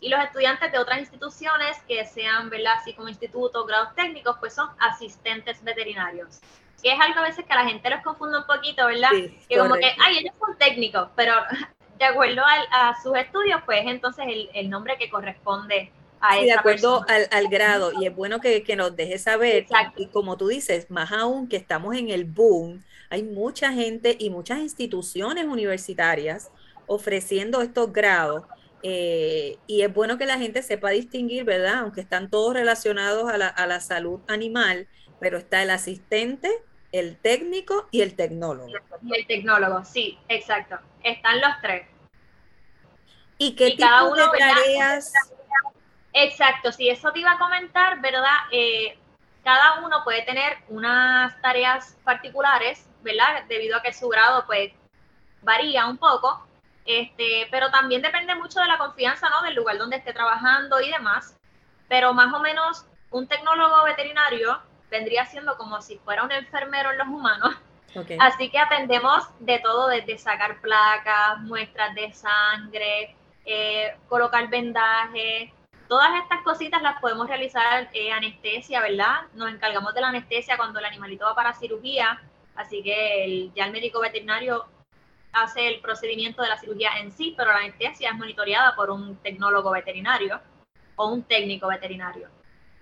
y 0.00 0.08
los 0.08 0.20
estudiantes 0.20 0.72
de 0.72 0.78
otras 0.78 0.98
instituciones 0.98 1.78
que 1.86 2.04
sean, 2.06 2.50
¿verdad? 2.50 2.74
Así 2.80 2.92
como 2.92 3.08
institutos, 3.08 3.66
grados 3.66 3.94
técnicos, 3.94 4.36
pues 4.40 4.54
son 4.54 4.68
asistentes 4.78 5.62
veterinarios. 5.62 6.40
Que 6.82 6.92
es 6.92 7.00
algo 7.00 7.20
a 7.20 7.22
veces 7.22 7.44
que 7.44 7.52
a 7.52 7.62
la 7.62 7.68
gente 7.68 7.88
los 7.88 8.02
confunde 8.02 8.38
un 8.38 8.46
poquito, 8.46 8.86
¿verdad? 8.86 9.10
que 9.48 9.58
como 9.58 9.76
que, 9.76 9.94
ay, 10.00 10.18
ellos 10.18 10.34
son 10.40 10.58
técnicos, 10.58 11.08
pero 11.14 11.34
de 11.98 12.04
acuerdo 12.04 12.42
a, 12.44 13.00
sus 13.00 13.16
estudios, 13.16 13.62
pues 13.64 13.82
entonces 13.86 14.26
el, 14.52 14.68
nombre 14.68 14.98
que 14.98 15.08
corresponde 15.08 15.92
a 16.22 16.38
sí, 16.38 16.44
de 16.44 16.52
acuerdo 16.52 17.04
al, 17.08 17.48
grado, 17.48 17.92
y 18.00 18.06
es 18.06 18.14
bueno 18.14 18.40
que, 18.40 18.64
nos 18.76 18.96
dejes 18.96 19.22
saber, 19.22 19.66
y 19.96 20.06
como 20.06 20.36
tú 20.36 20.48
dices, 20.48 20.90
más 20.90 21.12
aún 21.12 21.48
que 21.48 21.56
estamos 21.56 21.96
en 21.96 22.08
el 22.08 22.24
boom, 22.24 22.82
hay 23.10 23.22
mucha 23.22 23.72
gente 23.72 24.16
y 24.18 24.30
muchas 24.30 24.60
instituciones 24.60 25.44
universitarias 25.44 26.50
ofreciendo 26.86 27.60
estos 27.60 27.92
grados, 27.92 28.44
eh, 28.82 29.58
y 29.66 29.82
es 29.82 29.92
bueno 29.92 30.18
que 30.18 30.26
la 30.26 30.38
gente 30.38 30.62
sepa 30.62 30.90
distinguir, 30.90 31.44
¿verdad? 31.44 31.80
Aunque 31.80 32.00
están 32.00 32.30
todos 32.30 32.54
relacionados 32.54 33.30
a 33.30 33.38
la, 33.38 33.48
a 33.48 33.66
la 33.66 33.80
salud 33.80 34.20
animal, 34.28 34.88
pero 35.20 35.38
está 35.38 35.62
el 35.62 35.70
asistente 35.70 36.50
el 36.92 37.16
técnico 37.16 37.88
y 37.90 38.02
el 38.02 38.14
tecnólogo. 38.14 38.68
Y 39.02 39.18
el 39.18 39.26
tecnólogo, 39.26 39.84
sí, 39.84 40.18
exacto. 40.28 40.78
Están 41.02 41.40
los 41.40 41.50
tres. 41.60 41.86
¿Y 43.38 43.56
qué 43.56 43.70
tipo 43.70 43.82
cada 43.82 44.04
uno, 44.04 44.30
de 44.30 44.38
tareas? 44.38 45.12
Exacto, 46.12 46.72
sí, 46.72 46.88
eso 46.88 47.10
te 47.12 47.20
iba 47.20 47.32
a 47.32 47.38
comentar, 47.38 48.00
¿verdad? 48.00 48.36
Eh, 48.50 48.98
cada 49.42 49.80
uno 49.80 50.04
puede 50.04 50.22
tener 50.22 50.58
unas 50.68 51.40
tareas 51.40 51.96
particulares, 52.04 52.88
¿verdad? 53.02 53.44
Debido 53.48 53.76
a 53.76 53.82
que 53.82 53.92
su 53.92 54.08
grado, 54.08 54.44
pues, 54.46 54.72
varía 55.42 55.86
un 55.86 55.98
poco, 55.98 56.46
este, 56.84 57.48
pero 57.50 57.70
también 57.70 58.02
depende 58.02 58.34
mucho 58.34 58.60
de 58.60 58.66
la 58.66 58.78
confianza, 58.78 59.28
¿no? 59.30 59.42
Del 59.42 59.54
lugar 59.54 59.78
donde 59.78 59.96
esté 59.96 60.12
trabajando 60.12 60.80
y 60.80 60.90
demás. 60.90 61.36
Pero 61.88 62.12
más 62.14 62.32
o 62.32 62.40
menos 62.40 62.86
un 63.10 63.26
tecnólogo 63.26 63.84
veterinario 63.84 64.60
vendría 64.90 65.24
siendo 65.26 65.56
como 65.56 65.80
si 65.80 65.98
fuera 65.98 66.22
un 66.22 66.32
enfermero 66.32 66.90
en 66.90 66.98
los 66.98 67.08
humanos. 67.08 67.54
Así 68.20 68.50
que 68.50 68.58
atendemos 68.58 69.24
de 69.40 69.58
todo, 69.58 69.88
desde 69.88 70.16
sacar 70.16 70.60
placas, 70.60 71.40
muestras 71.40 71.94
de 71.94 72.12
sangre, 72.12 73.16
eh, 73.44 73.96
colocar 74.08 74.48
vendajes, 74.48 75.50
todas 75.92 76.22
estas 76.22 76.40
cositas 76.40 76.80
las 76.80 76.98
podemos 77.02 77.28
realizar 77.28 77.90
eh, 77.92 78.10
anestesia, 78.10 78.80
¿verdad? 78.80 79.26
Nos 79.34 79.52
encargamos 79.52 79.92
de 79.92 80.00
la 80.00 80.08
anestesia 80.08 80.56
cuando 80.56 80.78
el 80.78 80.86
animalito 80.86 81.26
va 81.26 81.34
para 81.34 81.52
cirugía, 81.52 82.18
así 82.54 82.82
que 82.82 83.50
ya 83.54 83.66
el 83.66 83.72
médico 83.72 84.00
veterinario 84.00 84.64
hace 85.34 85.68
el 85.68 85.80
procedimiento 85.82 86.40
de 86.40 86.48
la 86.48 86.56
cirugía 86.56 86.92
en 86.98 87.12
sí, 87.12 87.34
pero 87.36 87.52
la 87.52 87.58
anestesia 87.58 88.08
es 88.08 88.16
monitoreada 88.16 88.74
por 88.74 88.88
un 88.88 89.16
tecnólogo 89.16 89.70
veterinario 89.70 90.40
o 90.96 91.08
un 91.08 91.24
técnico 91.24 91.68
veterinario. 91.68 92.30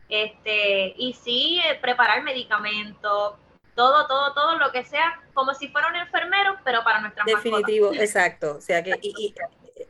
Este, 0.09 0.95
y 0.97 1.13
sí, 1.15 1.61
eh, 1.69 1.81
preparar 1.83 2.23
medicamentos, 2.23 3.35
todo, 3.75 4.07
todo, 4.07 4.35
todo 4.35 4.57
lo 4.57 4.71
que 4.71 4.85
sea, 4.85 5.21
como 5.35 5.53
si 5.55 5.67
fuera 5.67 5.89
un 5.89 5.97
enfermero, 5.97 6.59
pero 6.63 6.85
para 6.85 7.01
nuestra 7.01 7.25
Definitivo, 7.25 7.93
exacto. 7.93 8.55
O 8.59 8.61
sea 8.61 8.85
que 8.85 9.01
y, 9.03 9.35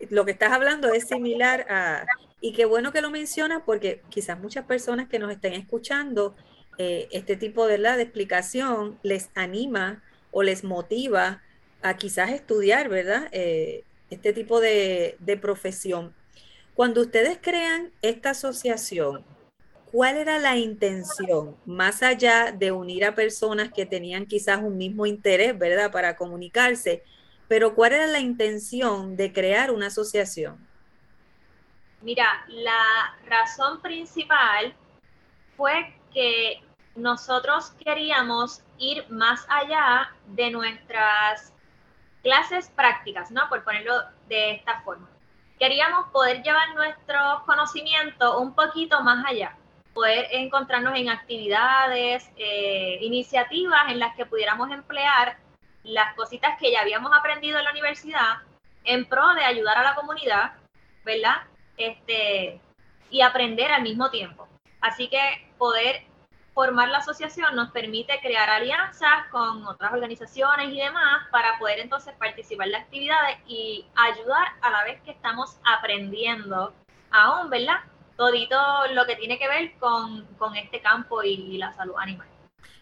lo 0.09 0.25
que 0.25 0.31
estás 0.31 0.53
hablando 0.53 0.89
es 0.95 1.07
similar 1.07 1.67
a, 1.69 2.07
y 2.41 2.53
qué 2.53 2.65
bueno 2.65 2.93
que 2.93 3.01
lo 3.01 3.11
mencionas 3.11 3.63
porque 3.67 4.03
quizás 4.09 4.39
muchas 4.39 4.65
personas 4.65 5.09
que 5.09 5.19
nos 5.19 5.31
estén 5.31 5.53
escuchando, 5.53 6.35
eh, 6.79 7.09
este 7.11 7.37
tipo 7.37 7.67
de, 7.67 7.79
de 7.79 8.03
explicación 8.03 8.99
les 9.03 9.29
anima 9.35 10.03
o 10.31 10.43
les 10.43 10.65
motiva 10.65 11.43
a 11.83 11.97
quizás 11.97 12.31
estudiar, 12.31 12.89
¿verdad? 12.89 13.29
Eh, 13.33 13.85
este 14.11 14.33
tipo 14.33 14.61
de, 14.61 15.17
de 15.19 15.37
profesión. 15.37 16.15
Cuando 16.75 17.03
ustedes 17.03 17.39
crean 17.41 17.93
esta 18.01 18.31
asociación, 18.31 19.25
¿cuál 19.93 20.17
era 20.17 20.39
la 20.39 20.57
intención? 20.57 21.57
Más 21.67 22.03
allá 22.03 22.53
de 22.53 22.73
unir 22.73 23.05
a 23.05 23.15
personas 23.15 23.71
que 23.73 23.85
tenían 23.85 24.25
quizás 24.27 24.63
un 24.63 24.79
mismo 24.79 25.05
interés, 25.05 25.59
¿verdad? 25.59 25.93
Para 25.93 26.17
comunicarse, 26.17 27.03
pero 27.49 27.75
¿cuál 27.75 27.93
era 27.93 28.07
la 28.07 28.21
intención 28.21 29.17
de 29.17 29.33
crear 29.33 29.71
una 29.71 29.89
asociación? 29.89 30.70
Mira, 32.03 32.45
la 32.49 33.15
razón 33.27 33.81
principal 33.83 34.75
fue 35.57 35.95
que 36.13 36.63
nosotros 36.95 37.73
queríamos 37.85 38.63
ir 38.79 39.05
más 39.11 39.47
allá 39.49 40.11
de 40.27 40.51
nuestras 40.51 41.53
clases 42.23 42.71
prácticas, 42.71 43.31
¿no? 43.31 43.49
Por 43.49 43.65
ponerlo 43.65 43.95
de 44.29 44.53
esta 44.53 44.81
forma. 44.81 45.09
Queríamos 45.59 46.09
poder 46.09 46.43
llevar 46.43 46.75
nuestro 46.75 47.43
conocimiento 47.45 48.39
un 48.39 48.55
poquito 48.55 49.03
más 49.03 49.25
allá, 49.27 49.57
poder 49.93 50.27
encontrarnos 50.31 50.97
en 50.97 51.11
actividades, 51.11 52.31
eh, 52.37 52.99
iniciativas 53.03 53.91
en 53.91 53.99
las 53.99 54.17
que 54.17 54.25
pudiéramos 54.25 54.71
emplear 54.71 55.37
las 55.83 56.15
cositas 56.15 56.59
que 56.59 56.73
ya 56.73 56.81
habíamos 56.81 57.13
aprendido 57.13 57.59
en 57.59 57.65
la 57.65 57.71
universidad 57.73 58.39
en 58.85 59.05
pro 59.07 59.35
de 59.35 59.45
ayudar 59.45 59.77
a 59.77 59.85
la 59.85 59.95
comunidad, 59.95 60.53
¿verdad? 61.05 61.43
Este, 61.81 62.61
y 63.09 63.23
aprender 63.23 63.73
al 63.73 63.83
mismo 63.83 64.11
tiempo. 64.11 64.47
Así 64.83 65.09
que 65.09 65.19
poder 65.57 66.03
formar 66.53 66.91
la 66.91 66.99
asociación 66.99 67.57
nos 67.57 67.71
permite 67.71 68.21
crear 68.21 68.51
alianzas 68.51 69.27
con 69.31 69.67
otras 69.67 69.91
organizaciones 69.91 70.69
y 70.69 70.79
demás 70.79 71.27
para 71.33 71.59
poder 71.59 71.79
entonces 71.79 72.13
participar 72.19 72.69
las 72.69 72.83
actividades 72.83 73.39
y 73.47 73.87
ayudar 73.97 74.47
a 74.61 74.71
la 74.71 74.85
vez 74.85 75.01
que 75.03 75.13
estamos 75.13 75.57
aprendiendo 75.65 76.75
aún, 77.11 77.49
¿verdad? 77.49 77.79
Todito 78.19 78.59
lo 78.93 79.07
que 79.07 79.17
tiene 79.17 79.39
que 79.39 79.49
ver 79.49 79.73
con, 79.79 80.29
este 80.55 80.83
campo 80.83 81.23
y 81.23 81.57
la 81.57 81.73
salud 81.73 81.95
animal. 81.99 82.29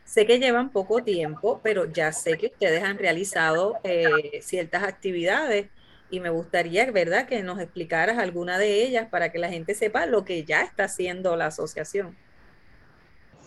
Sé 0.02 0.26
que 0.26 0.40
llevan 0.40 0.71
poco 0.71 1.05
tiempo, 1.05 1.61
pero 1.62 1.85
ya 1.85 2.11
sé 2.11 2.37
que 2.37 2.47
ustedes 2.47 2.83
han 2.83 2.99
realizado 2.99 3.76
eh, 3.85 4.40
ciertas 4.43 4.83
actividades 4.83 5.69
y 6.11 6.21
me 6.21 6.31
gustaría, 6.31 6.91
¿verdad?, 6.91 7.27
que 7.27 7.43
nos 7.43 7.59
explicaras 7.61 8.19
alguna 8.19 8.59
de 8.59 8.85
ellas 8.85 9.09
para 9.11 9.31
que 9.31 9.38
la 9.38 9.49
gente 9.49 9.75
sepa 9.75 10.07
lo 10.07 10.25
que 10.25 10.45
ya 10.45 10.62
está 10.62 10.85
haciendo 10.85 11.37
la 11.37 11.47
asociación. 11.47 12.17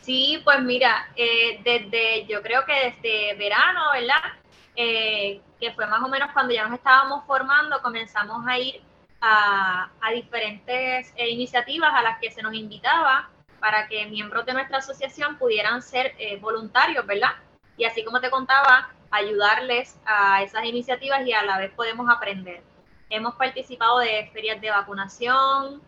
Sí, 0.01 0.41
pues 0.43 0.61
mira, 0.61 1.09
eh, 1.15 1.61
desde, 1.63 2.25
yo 2.25 2.41
creo 2.41 2.65
que 2.65 2.73
desde 2.73 3.35
verano, 3.35 3.81
¿verdad? 3.93 4.33
Eh, 4.75 5.41
que 5.59 5.71
fue 5.73 5.85
más 5.85 6.01
o 6.01 6.07
menos 6.07 6.31
cuando 6.33 6.53
ya 6.53 6.67
nos 6.67 6.77
estábamos 6.77 7.23
formando, 7.25 7.81
comenzamos 7.81 8.45
a 8.47 8.57
ir 8.57 8.81
a, 9.21 9.89
diferentes 10.13 11.13
iniciativas 11.17 11.91
a 11.93 12.01
las 12.01 12.19
que 12.19 12.31
se 12.31 12.41
nos 12.41 12.53
invitaba 12.53 13.29
para 13.59 13.87
que 13.87 14.07
miembros 14.07 14.45
de 14.45 14.53
nuestra 14.53 14.79
asociación 14.79 15.37
pudieran 15.37 15.81
ser 15.83 16.15
eh, 16.17 16.37
voluntarios, 16.37 17.05
¿verdad? 17.05 17.33
Y 17.77 17.85
así 17.85 18.03
como 18.03 18.19
te 18.19 18.31
contaba, 18.31 18.89
ayudarles 19.11 19.99
a 20.05 20.41
esas 20.41 20.65
iniciativas 20.65 21.25
y 21.25 21.33
a 21.33 21.43
la 21.43 21.59
vez 21.59 21.71
podemos 21.73 22.09
aprender. 22.09 22.63
Hemos 23.09 23.35
participado 23.35 23.99
de 23.99 24.29
ferias 24.33 24.61
de 24.61 24.71
vacunación 24.71 25.81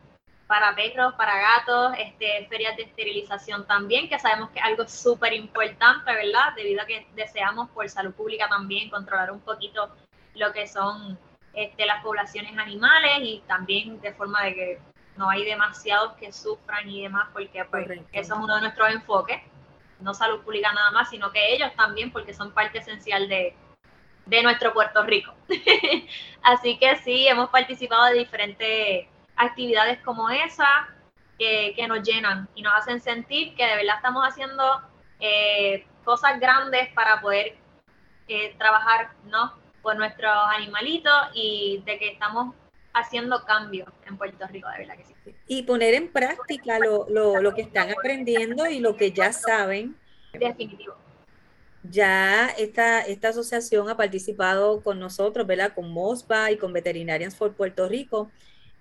para 0.46 0.76
perros, 0.76 1.14
para 1.14 1.34
gatos, 1.40 1.94
este, 1.98 2.46
ferias 2.48 2.76
de 2.76 2.84
esterilización 2.84 3.66
también, 3.66 4.10
que 4.10 4.20
sabemos 4.20 4.50
que 4.50 4.60
es 4.60 4.66
algo 4.66 4.88
súper 4.88 5.34
importante, 5.34 6.14
¿verdad? 6.14 6.54
Debido 6.56 6.82
a 6.82 6.86
que 6.86 7.08
deseamos 7.16 7.70
por 7.70 7.90
salud 7.90 8.14
pública 8.14 8.48
también 8.50 8.90
controlar 8.90 9.32
un 9.32 9.40
poquito 9.40 9.90
lo 10.36 10.52
que 10.52 10.68
son 10.68 11.18
este, 11.54 11.86
las 11.86 12.04
poblaciones 12.04 12.58
animales 12.58 13.20
y 13.22 13.42
también 13.48 14.02
de 14.02 14.14
forma 14.14 14.44
de 14.44 14.54
que 14.54 14.82
no 15.16 15.30
hay 15.30 15.46
demasiados 15.46 16.14
que 16.14 16.32
sufran 16.32 16.90
y 16.90 17.04
demás, 17.04 17.30
porque 17.32 17.64
pues, 17.66 17.88
eso 18.12 18.34
es 18.34 18.40
uno 18.40 18.56
de 18.56 18.62
nuestros 18.62 18.90
enfoques, 18.90 19.42
no 20.00 20.14
salud 20.14 20.42
pública 20.42 20.72
nada 20.74 20.92
más, 20.92 21.10
sino 21.10 21.32
que 21.32 21.54
ellos 21.54 21.72
también, 21.76 22.12
porque 22.12 22.34
son 22.34 22.52
parte 22.54 22.80
esencial 22.80 23.28
de, 23.28 23.56
de 24.26 24.44
nuestro 24.44 24.74
Puerto 24.74 25.04
Rico. 25.04 25.34
Así 26.44 26.78
que 26.78 26.96
sí, 26.98 27.28
hemos 27.28 27.50
participado 27.50 28.06
de 28.06 28.20
diferentes 28.20 29.08
actividades 29.36 30.00
como 30.04 30.30
esa 30.30 30.90
que, 31.38 31.74
que, 31.76 31.88
nos 31.88 32.04
llenan 32.04 32.48
y 32.56 32.62
nos 32.62 32.74
hacen 32.74 33.02
sentir 33.02 33.56
que 33.56 33.66
de 33.66 33.78
verdad 33.78 33.96
estamos 33.96 34.24
haciendo 34.24 34.82
eh, 35.20 35.86
cosas 36.04 36.40
grandes 36.40 36.90
para 36.94 37.22
poder 37.22 37.58
eh, 38.28 38.56
trabajar 38.58 39.12
¿no? 39.26 39.54
por 39.82 39.96
nuestros 39.96 40.34
animalitos 40.56 41.14
y 41.34 41.82
de 41.86 41.98
que 42.00 42.10
estamos 42.10 42.56
haciendo 42.94 43.44
cambios 43.46 43.90
en 44.08 44.18
Puerto 44.18 44.46
Rico, 44.48 44.70
de 44.70 44.80
verdad 44.80 44.98
que 44.98 45.06
sí. 45.06 45.36
Y 45.48 45.64
poner 45.64 45.94
en 45.94 46.12
práctica 46.12 46.80
lo, 46.80 47.08
lo, 47.10 47.42
lo 47.42 47.54
que 47.54 47.62
están 47.62 47.92
aprendiendo 47.92 48.68
y 48.68 48.80
lo 48.80 48.96
que 48.96 49.12
ya 49.12 49.34
saben. 49.34 49.96
Definitivo. 50.34 50.96
Ya 51.84 52.48
esta, 52.58 53.02
esta 53.02 53.30
asociación 53.30 53.90
ha 53.90 53.98
participado 53.98 54.82
con 54.82 55.00
nosotros, 55.00 55.46
¿verdad? 55.46 55.74
Con 55.74 55.92
MOSPA 55.92 56.52
y 56.52 56.58
con 56.58 56.72
Veterinarians 56.72 57.36
for 57.36 57.54
Puerto 57.54 57.90
Rico 57.90 58.32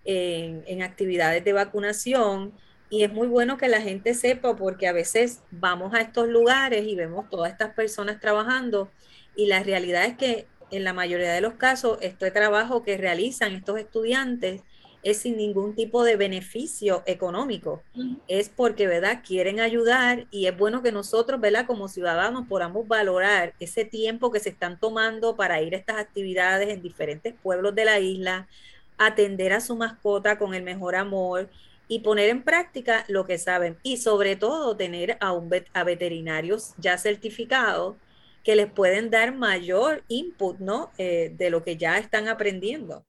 en, 0.05 0.63
en 0.67 0.83
actividades 0.83 1.45
de 1.45 1.53
vacunación. 1.53 2.53
Y 2.91 3.05
es 3.05 3.13
muy 3.13 3.27
bueno 3.27 3.57
que 3.57 3.69
la 3.69 3.81
gente 3.81 4.15
sepa 4.15 4.55
porque 4.55 4.87
a 4.87 4.93
veces 4.93 5.43
vamos 5.51 5.95
a 5.95 6.01
estos 6.01 6.29
lugares 6.29 6.87
y 6.87 6.95
vemos 6.95 7.29
todas 7.31 7.51
estas 7.51 7.75
personas 7.75 8.21
trabajando 8.21 8.91
y 9.35 9.47
la 9.47 9.63
realidad 9.63 10.05
es 10.05 10.17
que 10.17 10.47
en 10.73 10.85
la 10.85 10.93
mayoría 10.93 11.33
de 11.33 11.41
los 11.41 11.55
casos, 11.55 11.99
este 12.01 12.31
trabajo 12.31 12.83
que 12.83 12.97
realizan 12.97 13.53
estos 13.53 13.79
estudiantes 13.79 14.63
es 15.03 15.19
sin 15.19 15.37
ningún 15.37 15.75
tipo 15.75 16.05
de 16.05 16.17
beneficio 16.17 17.03
económico. 17.07 17.83
Es 18.29 18.49
porque, 18.49 18.87
¿verdad? 18.87 19.23
Quieren 19.27 19.61
ayudar 19.61 20.27
y 20.31 20.47
es 20.47 20.57
bueno 20.57 20.83
que 20.83 20.93
nosotros, 20.93 21.41
¿verdad? 21.41 21.67
Como 21.67 21.89
ciudadanos 21.89 22.47
podamos 22.49 22.87
valorar 22.87 23.53
ese 23.61 23.85
tiempo 23.85 24.31
que 24.31 24.41
se 24.41 24.51
están 24.51 24.79
tomando 24.79 25.37
para 25.37 25.61
ir 25.61 25.75
a 25.75 25.79
estas 25.79 25.99
actividades 25.99 26.69
en 26.69 26.83
diferentes 26.83 27.35
pueblos 27.43 27.75
de 27.75 27.85
la 27.85 27.99
isla, 27.99 28.49
atender 28.97 29.53
a 29.53 29.61
su 29.61 29.77
mascota 29.77 30.39
con 30.39 30.55
el 30.55 30.63
mejor 30.63 30.95
amor 30.95 31.51
y 31.89 31.99
poner 31.99 32.31
en 32.31 32.43
práctica 32.43 33.05
lo 33.09 33.27
que 33.27 33.39
saben 33.39 33.77
y 33.83 33.97
sobre 33.97 34.37
todo 34.37 34.77
tener 34.77 35.19
a, 35.21 35.33
un 35.33 35.51
a 35.75 35.85
veterinarios 35.85 36.75
ya 36.79 36.97
certificados 36.97 37.97
que 38.45 38.57
les 38.57 38.71
pueden 38.71 39.11
dar 39.11 39.35
mayor 39.35 40.03
input, 40.09 40.59
¿no? 40.59 40.91
Eh, 40.99 41.31
de 41.35 41.51
lo 41.51 41.63
que 41.63 41.77
ya 41.77 41.99
están 41.99 42.29
aprendiendo. 42.29 43.05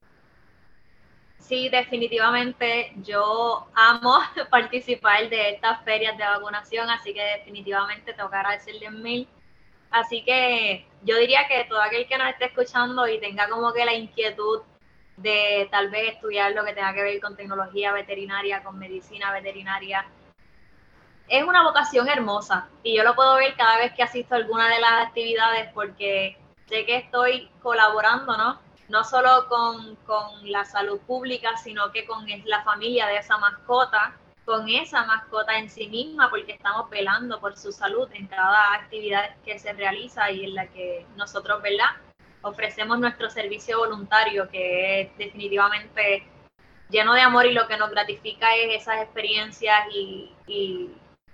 Sí, 1.40 1.70
definitivamente 1.70 2.94
yo 3.04 3.68
amo 3.74 4.20
participar 4.50 5.30
de 5.30 5.52
estas 5.52 5.84
ferias 5.84 6.18
de 6.18 6.24
vacunación, 6.24 6.90
así 6.90 7.14
que 7.14 7.24
definitivamente 7.38 8.14
tengo 8.14 8.30
que 8.30 8.36
agradecerles 8.36 8.92
mil 8.92 9.28
Así 9.94 10.24
que 10.24 10.88
yo 11.04 11.18
diría 11.20 11.48
que 11.48 11.66
todo 11.70 11.80
aquel 11.80 12.08
que 12.08 12.18
nos 12.18 12.30
esté 12.30 12.46
escuchando 12.46 13.08
y 13.08 13.20
tenga 13.20 13.48
como 13.48 13.72
que 13.72 13.86
la 13.86 13.94
inquietud 13.94 14.64
de 15.18 15.68
tal 15.70 15.92
vez 15.92 16.16
estudiar 16.16 16.54
lo 16.54 16.66
que 16.66 16.74
tenga 16.74 16.96
que 16.96 17.04
ver 17.04 17.22
con 17.22 17.36
tecnología 17.36 17.92
veterinaria, 17.92 18.64
con 18.64 18.80
medicina 18.80 19.32
veterinaria, 19.32 20.04
es 21.28 21.44
una 21.44 21.64
vocación 21.64 22.08
hermosa 22.08 22.68
y 22.84 22.96
yo 22.96 23.04
lo 23.04 23.16
puedo 23.16 23.36
ver 23.36 23.56
cada 23.56 23.78
vez 23.78 23.94
que 23.94 24.04
asisto 24.04 24.36
a 24.36 24.38
alguna 24.38 24.70
de 24.70 24.80
las 24.80 25.08
actividades 25.08 25.72
porque 25.74 26.38
sé 26.68 26.86
que 26.86 26.98
estoy 26.98 27.50
colaborando, 27.62 28.38
¿no? 28.38 28.60
No 28.90 29.04
solo 29.04 29.48
con, 29.48 29.96
con 30.06 30.52
la 30.52 30.66
salud 30.66 31.00
pública, 31.02 31.56
sino 31.58 31.92
que 31.92 32.06
con 32.06 32.26
la 32.46 32.64
familia 32.64 33.08
de 33.08 33.18
esa 33.18 33.38
mascota, 33.38 34.18
con 34.46 34.68
esa 34.68 35.06
mascota 35.06 35.58
en 35.58 35.70
sí 35.70 35.88
misma, 35.88 36.30
porque 36.30 36.52
estamos 36.52 36.90
velando 36.90 37.40
por 37.40 37.56
su 37.58 37.72
salud 37.72 38.10
en 38.14 38.28
cada 38.28 38.74
actividad 38.74 39.36
que 39.46 39.58
se 39.58 39.72
realiza 39.74 40.30
y 40.32 40.44
en 40.44 40.56
la 40.56 40.68
que 40.68 41.06
nosotros, 41.16 41.62
¿verdad? 41.62 41.92
Ofrecemos 42.42 43.00
nuestro 43.00 43.30
servicio 43.30 43.80
voluntario, 43.80 44.50
que 44.50 45.02
es 45.02 45.18
definitivamente 45.18 46.28
lleno 46.90 47.14
de 47.14 47.22
amor 47.22 47.46
y 47.46 47.54
lo 47.54 47.68
que 47.68 47.78
nos 47.78 47.90
gratifica 47.90 48.54
es 48.56 48.82
esas 48.82 49.02
experiencias 49.02 49.88
y, 49.94 50.32
y 50.46 50.90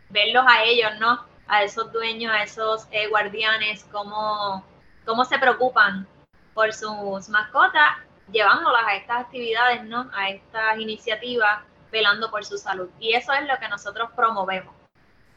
verlos 0.10 0.44
a 0.48 0.64
ellos, 0.64 0.92
¿no? 1.00 1.26
A 1.48 1.64
esos 1.64 1.92
dueños, 1.92 2.32
a 2.32 2.44
esos 2.44 2.88
eh, 2.92 3.08
guardianes, 3.08 3.86
cómo, 3.92 4.64
cómo 5.06 5.26
se 5.26 5.40
preocupan 5.40 6.08
por 6.54 6.74
sus 6.74 7.30
mascotas, 7.30 7.98
llevándolas 8.32 8.84
a 8.86 8.96
estas 8.96 9.18
actividades, 9.22 9.84
¿no? 9.86 10.10
A 10.14 10.30
estas 10.30 10.78
iniciativas, 10.80 11.64
velando 11.92 12.30
por 12.30 12.46
su 12.46 12.58
salud. 12.58 12.90
Y 13.00 13.14
eso 13.14 13.34
es 13.34 13.48
lo 13.48 13.58
que 13.60 13.68
nosotros 13.68 14.10
promovemos. 14.16 14.74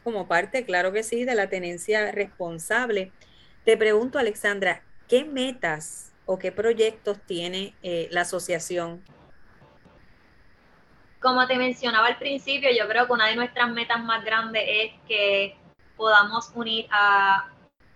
Como 0.03 0.27
parte, 0.27 0.65
claro 0.65 0.91
que 0.91 1.03
sí, 1.03 1.23
de 1.23 1.33
la 1.33 1.47
tenencia 1.47 2.11
responsable. 2.11 3.11
Te 3.63 3.77
pregunto, 3.77 4.19
Alexandra, 4.19 4.83
¿qué 5.07 5.23
metas 5.23 6.11
o 6.25 6.37
qué 6.37 6.51
proyectos 6.51 7.17
tiene 7.25 7.73
eh, 7.83 8.07
la 8.11 8.21
asociación 8.21 9.01
como 11.23 11.47
te 11.47 11.57
mencionaba 11.57 12.07
al 12.07 12.17
principio, 12.17 12.69
yo 12.77 12.87
creo 12.87 13.07
que 13.07 13.13
una 13.13 13.27
de 13.27 13.35
nuestras 13.35 13.71
metas 13.71 14.03
más 14.03 14.23
grandes 14.23 14.63
es 14.67 14.91
que 15.07 15.57
podamos 15.95 16.51
unir 16.53 16.85
a 16.91 17.49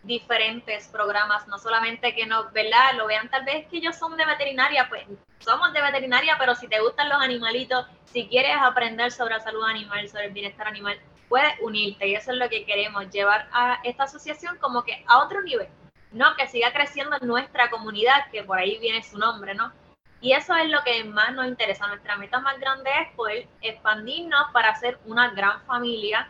diferentes 0.03 0.88
programas, 0.88 1.46
no 1.48 1.57
solamente 1.60 2.15
que 2.15 2.25
nos, 2.25 2.51
¿verdad? 2.53 2.93
Lo 2.96 3.05
vean 3.05 3.29
tal 3.29 3.43
vez 3.43 3.67
que 3.67 3.77
ellos 3.77 3.98
son 3.98 4.15
de 4.15 4.25
veterinaria, 4.25 4.88
pues 4.88 5.03
somos 5.39 5.74
de 5.74 5.81
veterinaria, 5.81 6.38
pero 6.39 6.55
si 6.55 6.69
te 6.69 6.79
gustan 6.79 7.10
los 7.10 7.22
animalitos, 7.22 7.86
si 8.05 8.27
quieres 8.27 8.55
aprender 8.62 9.12
sobre 9.12 9.36
la 9.36 9.41
salud 9.41 9.63
animal, 9.65 10.07
sobre 10.07 10.27
el 10.27 10.31
bienestar 10.31 10.67
animal, 10.67 10.98
puedes 11.27 11.53
unirte 11.62 12.07
y 12.07 12.15
eso 12.15 12.31
es 12.31 12.38
lo 12.38 12.48
que 12.48 12.65
queremos, 12.65 13.10
llevar 13.10 13.50
a 13.51 13.81
esta 13.84 14.03
asociación 14.03 14.57
como 14.60 14.84
que 14.84 15.03
a 15.05 15.19
otro 15.19 15.41
nivel, 15.43 15.67
¿no? 16.13 16.34
Que 16.38 16.48
siga 16.48 16.72
creciendo 16.72 17.17
en 17.19 17.27
nuestra 17.27 17.69
comunidad, 17.69 18.31
que 18.31 18.43
por 18.43 18.57
ahí 18.57 18.77
viene 18.79 19.03
su 19.03 19.17
nombre, 19.17 19.53
¿no? 19.53 19.74
Y 20.20 20.34
eso 20.34 20.56
es 20.56 20.70
lo 20.70 20.84
que 20.84 21.04
más 21.04 21.34
nos 21.34 21.48
interesa. 21.48 21.88
Nuestra 21.88 22.18
meta 22.18 22.40
más 22.40 22.60
grande 22.60 22.90
es 23.30 23.48
expandirnos 23.62 24.52
para 24.52 24.76
ser 24.76 24.98
una 25.06 25.30
gran 25.32 25.62
familia 25.66 26.30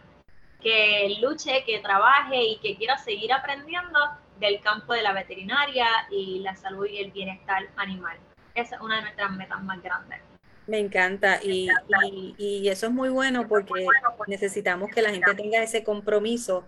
que 0.62 1.18
luche, 1.22 1.64
que 1.66 1.80
trabaje 1.80 2.44
y 2.44 2.58
que 2.60 2.76
quiera 2.76 2.98
seguir 2.98 3.32
aprendiendo 3.32 4.00
del 4.40 4.60
campo 4.62 4.94
de 4.94 5.02
la 5.02 5.14
veterinaria 5.14 5.88
y 6.12 6.40
la 6.40 6.56
salud 6.56 6.86
y 6.86 6.98
el 6.98 7.12
bienestar 7.12 7.64
animal. 7.78 8.18
Esa 8.56 8.76
es 8.76 8.82
una 8.82 8.98
de 8.98 9.02
nuestras 9.04 9.32
metas 9.32 9.64
más 9.64 9.82
grandes. 9.82 10.20
Me 10.66 10.80
encanta 10.80 11.40
y, 11.42 11.70
y, 12.38 12.68
eso 12.68 12.88
es 12.88 12.92
muy 12.92 13.08
bueno 13.08 13.48
porque 13.48 13.86
necesitamos 14.28 14.92
que 14.92 15.02
la 15.02 15.12
gente 15.12 15.34
tenga 15.34 15.64
ese 15.64 15.84
compromiso 15.84 16.68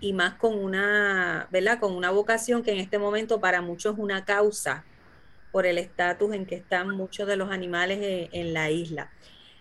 y 0.00 0.14
más 0.14 0.34
con 0.34 0.54
una, 0.54 1.46
¿verdad? 1.50 1.78
Con 1.78 1.94
una 1.94 2.10
vocación 2.10 2.62
que 2.62 2.72
en 2.72 2.78
este 2.78 2.98
momento 2.98 3.40
para 3.40 3.60
muchos 3.60 3.94
es 3.94 3.98
una 3.98 4.24
causa 4.24 4.84
por 5.54 5.66
el 5.66 5.78
estatus 5.78 6.34
en 6.34 6.46
que 6.46 6.56
están 6.56 6.90
muchos 6.90 7.28
de 7.28 7.36
los 7.36 7.48
animales 7.52 8.28
en, 8.32 8.52
la 8.52 8.70
isla. 8.70 9.12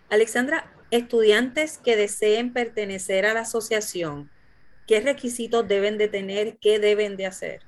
Alexandra, 0.09 0.73
estudiantes 0.89 1.77
que 1.77 1.95
deseen 1.95 2.51
pertenecer 2.51 3.27
a 3.27 3.35
la 3.35 3.41
asociación, 3.41 4.31
¿qué 4.87 5.01
requisitos 5.01 5.67
deben 5.67 5.99
de 5.99 6.07
tener? 6.07 6.57
¿Qué 6.57 6.79
deben 6.79 7.15
de 7.15 7.27
hacer? 7.27 7.61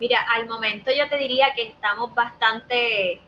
Mira, 0.00 0.20
al 0.34 0.46
momento 0.46 0.90
yo 0.94 1.08
te 1.08 1.16
diría 1.16 1.54
que 1.56 1.68
estamos 1.68 2.14
bastante 2.14 3.22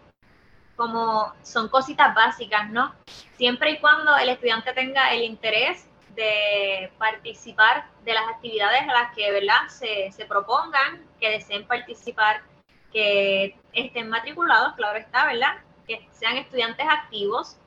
como 0.76 1.32
son 1.42 1.70
cositas 1.70 2.14
básicas, 2.14 2.68
¿no? 2.68 2.94
Siempre 3.38 3.70
y 3.70 3.78
cuando 3.78 4.14
el 4.18 4.28
estudiante 4.28 4.74
tenga 4.74 5.14
el 5.14 5.22
interés 5.22 5.88
de 6.14 6.92
participar 6.98 7.86
de 8.04 8.12
las 8.12 8.28
actividades 8.28 8.82
a 8.82 8.92
las 8.92 9.14
que, 9.14 9.32
¿verdad? 9.32 9.68
Se, 9.68 10.12
se 10.12 10.26
propongan, 10.26 11.02
que 11.18 11.30
deseen 11.30 11.66
participar 11.66 12.42
que 12.94 13.58
estén 13.72 14.08
matriculados, 14.08 14.74
claro 14.74 14.98
está, 14.98 15.26
¿verdad? 15.26 15.56
Que 15.86 16.08
sean 16.12 16.36
estudiantes 16.36 16.86
activos. 16.88 17.58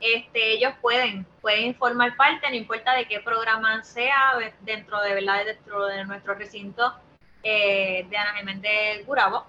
Este, 0.00 0.52
ellos 0.52 0.72
pueden, 0.80 1.26
pueden 1.42 1.74
formar 1.74 2.16
parte, 2.16 2.48
no 2.48 2.54
importa 2.54 2.94
de 2.94 3.06
qué 3.06 3.20
programa 3.20 3.82
sea, 3.82 4.34
dentro 4.60 5.00
de, 5.00 5.14
¿verdad? 5.14 5.44
dentro 5.44 5.86
de 5.86 6.04
nuestro 6.04 6.34
recinto 6.34 6.94
eh, 7.42 8.06
de 8.08 8.16
Ana 8.16 8.34
Jiménez 8.38 9.04
Gurabo. 9.06 9.44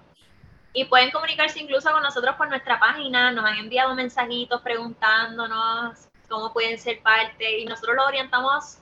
Y 0.72 0.84
pueden 0.86 1.10
comunicarse 1.10 1.60
incluso 1.60 1.90
con 1.90 2.02
nosotros 2.02 2.34
por 2.36 2.48
nuestra 2.48 2.78
página, 2.78 3.30
nos 3.30 3.44
han 3.44 3.58
enviado 3.58 3.94
mensajitos 3.94 4.60
preguntándonos 4.60 6.08
cómo 6.28 6.52
pueden 6.52 6.78
ser 6.78 7.00
parte 7.00 7.60
y 7.60 7.64
nosotros 7.64 7.96
lo 7.96 8.04
orientamos 8.04 8.78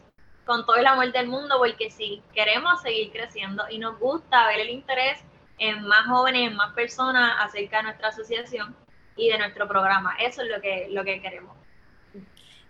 con 0.46 0.64
todo 0.64 0.76
el 0.76 0.86
amor 0.86 1.12
del 1.12 1.28
mundo 1.28 1.56
porque 1.58 1.90
sí, 1.90 2.22
queremos 2.32 2.82
seguir 2.82 3.12
creciendo 3.12 3.64
y 3.68 3.78
nos 3.78 3.98
gusta 3.98 4.46
ver 4.48 4.60
el 4.60 4.70
interés 4.70 5.22
en 5.58 5.82
más 5.86 6.06
jóvenes, 6.06 6.50
en 6.50 6.56
más 6.56 6.72
personas 6.74 7.32
acerca 7.40 7.78
de 7.78 7.82
nuestra 7.84 8.08
asociación 8.08 8.74
y 9.16 9.28
de 9.28 9.38
nuestro 9.38 9.68
programa. 9.68 10.16
Eso 10.20 10.42
es 10.42 10.48
lo 10.48 10.60
que, 10.60 10.88
lo 10.90 11.04
que 11.04 11.20
queremos. 11.20 11.56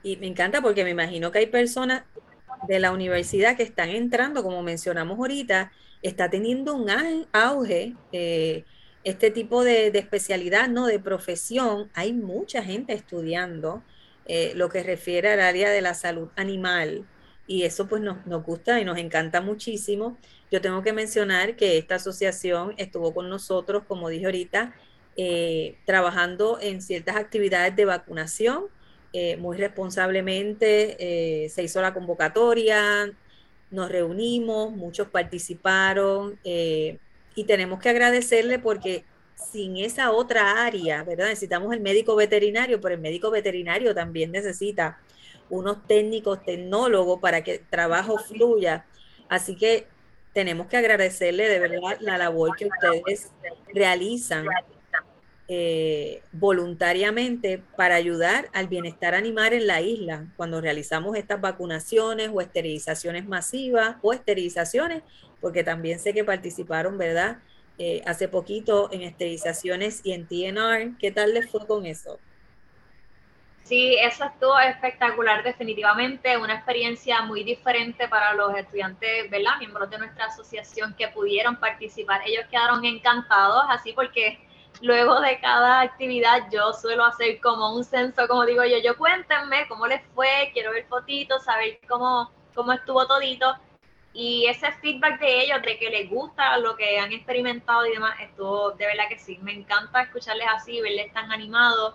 Y 0.03 0.16
me 0.16 0.27
encanta 0.27 0.61
porque 0.61 0.85
me 0.85 0.90
imagino 0.90 1.31
que 1.33 1.38
hay 1.38 1.47
personas 1.47 2.05
de 2.68 2.79
la 2.79 2.92
universidad 2.92 3.57
que 3.57 3.62
están 3.62 3.88
entrando, 3.88 4.42
como 4.42 4.62
mencionamos 4.62 5.18
ahorita, 5.18 5.73
está 6.03 6.29
teniendo 6.29 6.75
un 6.75 6.90
auge 7.33 7.94
eh, 8.12 8.64
este 9.05 9.31
tipo 9.31 9.64
de, 9.64 9.88
especialidad, 9.88 10.68
¿no? 10.68 10.87
De 10.87 10.99
profesión. 10.99 11.90
Hay 11.94 12.12
mucha 12.12 12.62
gente 12.62 12.92
estudiando 12.92 13.83
eh, 14.27 14.53
lo 14.55 14.68
que 14.68 14.83
refiere 14.83 15.31
al 15.31 15.40
área 15.40 15.70
de 15.70 15.81
la 15.81 15.94
salud 15.94 16.29
animal 16.37 17.07
y 17.47 17.64
eso 17.64 17.87
pues 17.88 18.01
nos, 18.01 18.27
nos 18.27 18.42
gusta 18.42 18.81
y 18.81 18.85
nos 18.85 18.99
encanta 18.99 19.40
muchísimo. 19.40 20.16
Yo 20.55 20.61
tengo 20.61 20.85
que 20.85 20.93
mencionar 20.93 21.57
que 21.57 21.79
esta 21.79 21.97
asociación 21.97 22.75
estuvo 22.77 23.12
con 23.12 23.29
nosotros, 23.29 23.83
como 23.88 24.09
dije 24.09 24.27
ahorita, 24.27 24.73
eh, 25.17 25.79
trabajando 25.85 26.61
en 26.61 26.81
ciertas 26.81 27.17
actividades 27.17 27.75
de 27.75 27.85
vacunación. 27.85 28.67
Eh, 29.12 29.37
muy 29.37 29.57
responsablemente 29.57 30.95
eh, 31.01 31.49
se 31.49 31.64
hizo 31.64 31.83
la 31.83 31.93
convocatoria, 31.93 33.12
nos 33.73 33.90
reunimos, 33.90 34.71
muchos 34.71 35.09
participaron 35.09 36.38
y 36.45 37.45
tenemos 37.49 37.81
que 37.81 37.88
agradecerle 37.88 38.61
porque 38.61 39.05
sin 39.35 39.79
esa 39.79 40.12
otra 40.12 40.64
área, 40.64 41.03
¿verdad? 41.03 41.31
Necesitamos 41.31 41.75
el 41.75 41.81
médico 41.81 42.14
veterinario, 42.14 42.81
pero 42.81 42.95
el 42.95 43.01
médico 43.01 43.33
veterinario 43.33 43.93
también 43.93 44.31
necesita 44.31 45.01
unos 45.51 45.85
técnicos, 45.88 46.45
tecnólogos 46.45 47.19
para 47.19 47.43
que 47.43 47.55
el 47.55 47.67
trabajo 47.69 48.19
fluya. 48.19 48.87
Así 49.29 49.57
que 49.57 49.88
tenemos 50.35 50.66
que 50.66 50.77
agradecerle 50.77 51.49
de 51.49 51.61
verdad 51.61 51.97
la 52.01 52.18
labor 52.18 52.57
que 52.57 52.66
ustedes 52.66 53.31
realizan 53.73 54.47
eh, 55.47 56.23
voluntariamente 56.33 57.62
para 57.77 57.94
ayudar 57.94 58.49
al 58.53 58.66
bienestar 58.66 59.14
animal 59.14 59.53
en 59.53 59.66
la 59.66 59.81
isla 59.81 60.27
cuando 60.37 60.61
realizamos 60.61 61.16
estas 61.16 61.40
vacunaciones 61.40 62.31
o 62.33 62.40
esterilizaciones 62.40 63.27
masivas 63.27 63.97
o 64.03 64.12
esterilizaciones, 64.12 65.03
porque 65.40 65.62
también 65.62 65.99
sé 65.99 66.12
que 66.12 66.25
participaron, 66.25 66.99
¿verdad? 66.99 67.38
Eh, 67.79 68.03
hace 68.07 68.29
poquito 68.29 68.88
en 68.92 69.03
esterilizaciones 69.03 70.01
y 70.05 70.12
en 70.12 70.27
TNR. 70.27 70.97
¿Qué 70.99 71.11
tal 71.11 71.35
les 71.35 71.51
fue 71.51 71.66
con 71.66 71.87
eso? 71.87 72.18
Sí, 73.64 73.96
eso 73.98 74.24
estuvo 74.27 74.59
espectacular 74.59 75.42
definitivamente, 75.42 76.37
una 76.37 76.55
experiencia 76.57 77.22
muy 77.22 77.44
diferente 77.44 78.07
para 78.09 78.35
los 78.35 78.55
estudiantes, 78.55 79.31
¿verdad? 79.31 79.57
Miembros 79.59 79.88
de 79.88 79.96
nuestra 79.98 80.27
asociación 80.27 80.94
que 80.98 81.09
pudieron 81.09 81.57
participar. 81.57 82.20
Ellos 82.27 82.44
quedaron 82.50 82.85
encantados, 82.85 83.64
así 83.70 83.94
porque 83.94 84.38
luego 84.83 85.18
de 85.22 85.40
cada 85.40 85.81
actividad 85.81 86.42
yo 86.53 86.74
suelo 86.74 87.07
hacer 87.07 87.40
como 87.40 87.74
un 87.74 87.85
censo, 87.85 88.29
como 88.29 88.44
digo 88.44 88.64
yo, 88.64 88.77
yo 88.85 88.98
cuéntenme 88.98 89.66
cómo 89.66 89.87
les 89.87 90.03
fue, 90.14 90.50
quiero 90.53 90.72
ver 90.72 90.87
fotitos, 90.87 91.44
saber 91.44 91.81
cómo, 91.88 92.31
cómo 92.55 92.72
estuvo 92.74 93.07
todito. 93.07 93.57
Y 94.12 94.46
ese 94.46 94.72
feedback 94.72 95.18
de 95.20 95.40
ellos, 95.42 95.62
de 95.62 95.79
que 95.79 95.88
les 95.88 96.11
gusta 96.11 96.59
lo 96.59 96.77
que 96.77 96.98
han 96.98 97.12
experimentado 97.12 97.87
y 97.87 97.92
demás, 97.92 98.14
estuvo 98.20 98.72
de 98.72 98.87
verdad 98.87 99.05
que 99.09 99.18
sí. 99.18 99.38
Me 99.42 99.55
encanta 99.55 100.03
escucharles 100.03 100.48
así, 100.55 100.83
verles 100.83 101.11
tan 101.14 101.33
animados 101.33 101.94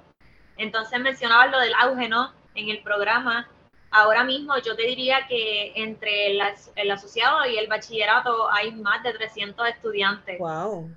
entonces 0.60 1.00
mencionaba 1.00 1.48
lo 1.48 1.60
del 1.60 1.74
auge, 1.74 2.08
¿no? 2.08 2.32
En 2.54 2.70
el 2.70 2.84
programa 2.84 3.48
Ahora 3.92 4.24
mismo 4.24 4.56
yo 4.60 4.76
te 4.76 4.84
diría 4.84 5.26
que 5.28 5.74
entre 5.76 6.38
el 6.76 6.92
asociado 6.92 7.46
y 7.48 7.58
el 7.58 7.68
bachillerato 7.68 8.52
hay 8.52 8.72
más 8.72 9.02
de 9.02 9.14
300 9.14 9.68
estudiantes. 9.68 10.38
Wow. 10.38 10.92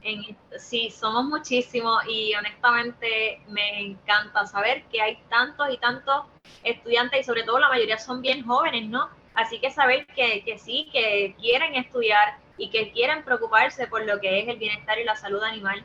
sí, 0.59 0.91
somos 0.91 1.25
muchísimos 1.25 2.03
y 2.07 2.35
honestamente 2.35 3.41
me 3.49 3.81
encanta 3.81 4.47
saber 4.47 4.85
que 4.93 5.01
hay 5.01 5.19
tantos 5.31 5.69
y 5.71 5.79
tantos 5.79 6.27
estudiantes 6.65 7.21
y 7.21 7.25
sobre 7.25 7.45
todo 7.45 7.59
la 7.59 7.71
mayoría 7.71 7.99
son 7.99 8.21
bien 8.21 8.45
jóvenes, 8.45 8.89
¿no? 8.91 9.09
Así 9.35 9.59
que 9.59 9.71
saber 9.71 10.07
que, 10.09 10.45
que 10.45 10.59
sí, 10.59 10.91
que 10.93 11.35
quieren 11.41 11.75
estudiar 11.75 12.37
y 12.59 12.69
que 12.69 12.93
quieren 12.93 13.25
preocuparse 13.25 13.87
por 13.87 14.05
lo 14.05 14.21
que 14.21 14.41
es 14.41 14.49
el 14.49 14.59
bienestar 14.59 14.99
y 14.99 15.05
la 15.05 15.17
salud 15.17 15.43
animal. 15.43 15.83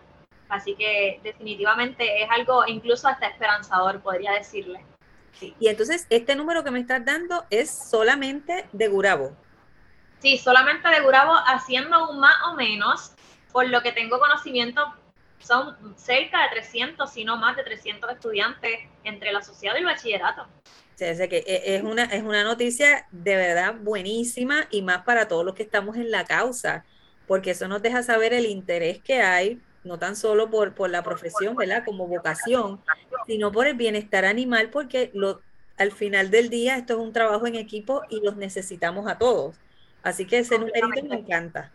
Así 0.49 0.75
que 0.75 1.19
definitivamente 1.23 2.23
es 2.23 2.29
algo 2.29 2.65
incluso 2.67 3.07
hasta 3.07 3.27
esperanzador, 3.27 4.01
podría 4.01 4.31
decirle. 4.31 4.83
Y 5.60 5.67
entonces, 5.67 6.07
este 6.10 6.36
número 6.36 6.63
que 6.63 6.71
me 6.71 6.79
estás 6.79 7.03
dando 7.05 7.45
es 7.49 7.69
solamente 7.69 8.65
de 8.71 8.88
Gurabo. 8.88 9.36
Sí, 10.19 10.38
solamente 10.38 10.89
de 10.89 11.01
Gurabo, 11.01 11.33
haciendo 11.45 12.10
un 12.10 12.19
más 12.19 12.36
o 12.49 12.55
menos, 12.55 13.12
por 13.51 13.67
lo 13.67 13.81
que 13.81 13.91
tengo 13.91 14.19
conocimiento, 14.19 14.81
son 15.39 15.75
cerca 15.95 16.43
de 16.43 16.62
300, 16.62 17.12
si 17.12 17.23
no 17.23 17.38
más 17.38 17.55
de 17.55 17.63
300 17.63 18.12
estudiantes 18.12 18.79
entre 19.03 19.29
el 19.29 19.36
asociado 19.36 19.77
y 19.77 19.81
el 19.81 19.86
bachillerato. 19.86 20.47
Sí, 20.95 21.05
que 21.29 21.43
e, 21.45 21.75
es 21.75 21.83
una, 21.83 22.05
es 22.05 22.23
una 22.23 22.43
noticia 22.43 23.05
de 23.12 23.36
verdad 23.36 23.75
buenísima 23.79 24.67
y 24.71 24.81
más 24.81 25.03
para 25.03 25.27
todos 25.27 25.45
los 25.45 25.53
que 25.53 25.62
estamos 25.62 25.95
en 25.95 26.10
la 26.10 26.25
causa, 26.25 26.86
porque 27.27 27.51
eso 27.51 27.67
nos 27.67 27.83
deja 27.83 28.01
saber 28.01 28.33
el 28.33 28.47
interés 28.47 28.99
que 29.03 29.21
hay 29.21 29.62
no 29.84 30.00
tan 30.00 30.16
solo 30.16 30.50
por, 30.50 30.74
por 30.74 30.90
la 30.90 31.04
profesión, 31.04 31.56
¿verdad? 31.56 31.84
Como 31.86 32.08
vocación, 32.08 32.82
sino 33.26 33.52
por 33.52 33.68
el 33.68 33.76
bienestar 33.76 34.26
animal, 34.26 34.70
porque 34.70 35.12
lo, 35.13 35.42
al 35.78 35.92
final 35.92 36.32
del 36.32 36.50
día 36.50 36.78
esto 36.78 36.94
es 36.94 37.00
un 37.00 37.13
trabajo 37.13 37.48
en 37.48 37.56
equipo 37.56 38.04
y 38.10 38.22
los 38.22 38.36
necesitamos 38.36 39.08
a 39.08 39.18
todos. 39.18 39.56
Así 40.04 40.26
que 40.26 40.40
ese 40.40 40.58
numerito 40.58 41.04
me 41.08 41.16
encanta. 41.16 41.72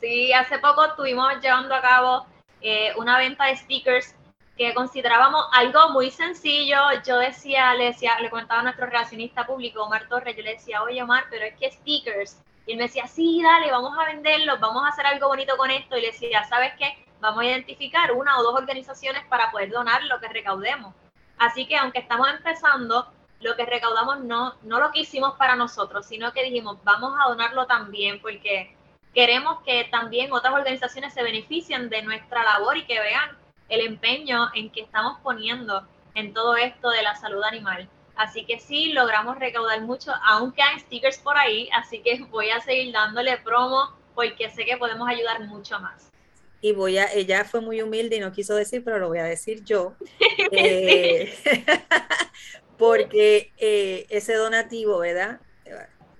Sí, 0.00 0.32
hace 0.32 0.58
poco 0.58 0.84
estuvimos 0.84 1.32
llevando 1.40 1.74
a 1.74 1.82
cabo 1.82 2.26
eh, 2.60 2.92
una 2.96 3.18
venta 3.18 3.46
de 3.46 3.56
stickers 3.56 4.14
que 4.56 4.74
considerábamos 4.74 5.46
algo 5.52 5.90
muy 5.90 6.10
sencillo. 6.10 6.76
Yo 7.06 7.18
decía, 7.18 7.74
le 7.74 7.86
decía, 7.86 8.18
le 8.20 8.30
comentaba 8.30 8.60
a 8.60 8.64
nuestro 8.64 8.86
relacionista 8.86 9.46
público, 9.46 9.82
Omar 9.82 10.08
Torres, 10.08 10.36
yo 10.36 10.42
le 10.42 10.52
decía, 10.52 10.82
oye 10.82 11.02
Omar, 11.02 11.24
pero 11.30 11.44
es 11.44 11.54
que 11.56 11.70
stickers 11.70 12.42
y 12.70 12.74
él 12.74 12.78
me 12.78 12.84
decía, 12.84 13.08
sí, 13.08 13.42
dale, 13.42 13.68
vamos 13.72 13.98
a 13.98 14.04
venderlos, 14.04 14.60
vamos 14.60 14.84
a 14.84 14.90
hacer 14.90 15.04
algo 15.04 15.26
bonito 15.26 15.56
con 15.56 15.72
esto. 15.72 15.96
Y 15.96 16.02
le 16.02 16.12
decía, 16.12 16.44
¿sabes 16.44 16.72
qué? 16.78 17.04
Vamos 17.18 17.40
a 17.40 17.46
identificar 17.46 18.12
una 18.12 18.38
o 18.38 18.44
dos 18.44 18.54
organizaciones 18.54 19.24
para 19.24 19.50
poder 19.50 19.70
donar 19.70 20.04
lo 20.04 20.20
que 20.20 20.28
recaudemos. 20.28 20.94
Así 21.36 21.66
que 21.66 21.76
aunque 21.76 21.98
estamos 21.98 22.28
empezando, 22.28 23.12
lo 23.40 23.56
que 23.56 23.66
recaudamos 23.66 24.20
no, 24.20 24.54
no 24.62 24.78
lo 24.78 24.92
que 24.92 25.00
hicimos 25.00 25.34
para 25.34 25.56
nosotros, 25.56 26.06
sino 26.06 26.32
que 26.32 26.44
dijimos, 26.44 26.78
vamos 26.84 27.12
a 27.18 27.28
donarlo 27.28 27.66
también 27.66 28.20
porque 28.22 28.76
queremos 29.14 29.64
que 29.64 29.88
también 29.90 30.32
otras 30.32 30.54
organizaciones 30.54 31.12
se 31.12 31.24
beneficien 31.24 31.88
de 31.88 32.02
nuestra 32.02 32.44
labor 32.44 32.76
y 32.76 32.86
que 32.86 33.00
vean 33.00 33.36
el 33.68 33.80
empeño 33.84 34.48
en 34.54 34.70
que 34.70 34.82
estamos 34.82 35.18
poniendo 35.24 35.88
en 36.14 36.32
todo 36.32 36.56
esto 36.56 36.90
de 36.90 37.02
la 37.02 37.16
salud 37.16 37.42
animal. 37.42 37.88
Así 38.20 38.44
que 38.44 38.60
sí, 38.60 38.92
logramos 38.92 39.38
recaudar 39.38 39.80
mucho, 39.80 40.12
aunque 40.26 40.60
hay 40.60 40.78
stickers 40.80 41.16
por 41.16 41.38
ahí, 41.38 41.70
así 41.72 42.02
que 42.02 42.22
voy 42.30 42.50
a 42.50 42.60
seguir 42.60 42.92
dándole 42.92 43.38
promo 43.38 43.98
porque 44.14 44.50
sé 44.50 44.66
que 44.66 44.76
podemos 44.76 45.08
ayudar 45.08 45.40
mucho 45.46 45.80
más. 45.80 46.10
Y 46.60 46.72
voy 46.72 46.98
a, 46.98 47.06
ella 47.14 47.46
fue 47.46 47.62
muy 47.62 47.80
humilde 47.80 48.16
y 48.16 48.20
no 48.20 48.30
quiso 48.30 48.54
decir, 48.54 48.84
pero 48.84 48.98
lo 48.98 49.08
voy 49.08 49.20
a 49.20 49.24
decir 49.24 49.64
yo. 49.64 49.94
Eh, 50.52 51.32
porque 52.76 53.52
eh, 53.56 54.04
ese 54.10 54.34
donativo, 54.34 54.98
¿verdad? 54.98 55.40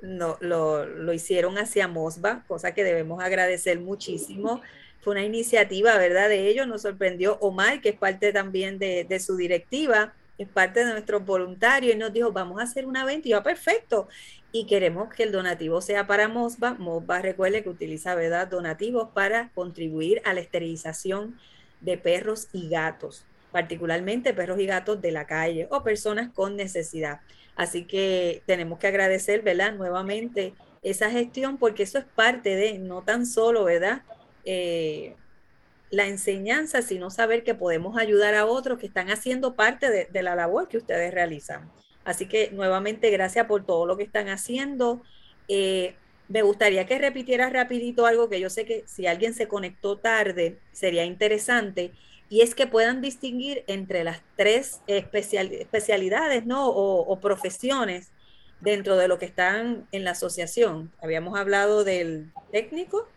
No, 0.00 0.38
lo, 0.40 0.86
lo, 0.86 1.12
hicieron 1.12 1.58
hacia 1.58 1.86
Mosba, 1.86 2.44
cosa 2.48 2.72
que 2.72 2.82
debemos 2.82 3.22
agradecer 3.22 3.78
muchísimo. 3.78 4.62
Fue 5.00 5.10
una 5.12 5.24
iniciativa, 5.24 5.98
¿verdad? 5.98 6.30
De 6.30 6.48
ellos, 6.48 6.66
nos 6.66 6.82
sorprendió 6.82 7.36
Omar, 7.40 7.82
que 7.82 7.90
es 7.90 7.98
parte 7.98 8.32
también 8.32 8.78
de, 8.78 9.04
de 9.04 9.20
su 9.20 9.36
directiva, 9.36 10.14
es 10.42 10.48
parte 10.48 10.84
de 10.84 10.92
nuestros 10.92 11.24
voluntarios 11.24 11.94
y 11.94 11.98
nos 11.98 12.14
dijo, 12.14 12.32
vamos 12.32 12.60
a 12.60 12.64
hacer 12.64 12.86
una 12.86 13.04
venta 13.04 13.28
y 13.28 13.32
va 13.32 13.42
perfecto. 13.42 14.08
Y 14.52 14.66
queremos 14.66 15.12
que 15.12 15.22
el 15.22 15.32
donativo 15.32 15.82
sea 15.82 16.06
para 16.06 16.28
Mosba. 16.28 16.74
Mosba 16.78 17.20
recuerde 17.20 17.62
que 17.62 17.68
utiliza 17.68 18.14
¿verdad? 18.14 18.48
donativos 18.48 19.10
para 19.10 19.50
contribuir 19.50 20.22
a 20.24 20.32
la 20.32 20.40
esterilización 20.40 21.38
de 21.82 21.98
perros 21.98 22.48
y 22.54 22.70
gatos, 22.70 23.26
particularmente 23.52 24.32
perros 24.32 24.58
y 24.60 24.66
gatos 24.66 25.02
de 25.02 25.12
la 25.12 25.26
calle 25.26 25.68
o 25.70 25.82
personas 25.82 26.30
con 26.32 26.56
necesidad. 26.56 27.20
Así 27.54 27.84
que 27.84 28.42
tenemos 28.46 28.78
que 28.78 28.86
agradecer, 28.86 29.42
¿verdad? 29.42 29.74
Nuevamente 29.74 30.54
esa 30.82 31.10
gestión 31.10 31.58
porque 31.58 31.82
eso 31.82 31.98
es 31.98 32.06
parte 32.06 32.56
de, 32.56 32.78
no 32.78 33.02
tan 33.02 33.26
solo, 33.26 33.64
¿verdad? 33.64 34.02
Eh, 34.46 35.16
la 35.90 36.06
enseñanza, 36.06 36.82
sino 36.82 37.10
saber 37.10 37.42
que 37.42 37.54
podemos 37.54 37.96
ayudar 37.98 38.34
a 38.34 38.46
otros 38.46 38.78
que 38.78 38.86
están 38.86 39.10
haciendo 39.10 39.54
parte 39.54 40.08
de, 40.10 40.22
la 40.22 40.34
labor 40.34 40.68
que 40.68 40.78
ustedes 40.78 41.12
realizan. 41.12 41.70
Así 42.04 42.26
que 42.26 42.50
nuevamente 42.52 43.10
gracias 43.10 43.46
por 43.46 43.66
todo 43.66 43.86
lo 43.86 43.96
que 43.96 44.04
están 44.04 44.28
haciendo. 44.28 45.02
Eh, 45.48 45.94
me 46.28 46.42
gustaría 46.42 46.86
que 46.86 46.98
repitieras 46.98 47.52
rapidito 47.52 48.06
algo 48.06 48.28
que 48.28 48.40
yo 48.40 48.50
sé 48.50 48.64
que 48.64 48.84
si 48.86 49.06
alguien 49.06 49.34
se 49.34 49.48
conectó 49.48 49.98
tarde 49.98 50.58
sería 50.72 51.04
interesante 51.04 51.92
y 52.28 52.42
es 52.42 52.54
que 52.54 52.68
puedan 52.68 53.00
distinguir 53.00 53.64
entre 53.66 54.04
las 54.04 54.22
tres 54.36 54.80
especialidades 54.86 56.46
¿no? 56.46 56.68
o, 56.68 57.00
o 57.00 57.20
profesiones 57.20 58.12
dentro 58.60 58.96
de 58.96 59.08
lo 59.08 59.18
que 59.18 59.26
están 59.26 59.88
en 59.90 60.04
la 60.04 60.12
asociación. 60.12 60.92
Habíamos 61.02 61.36
hablado 61.38 61.82
del 61.82 62.30
técnico, 62.52 63.08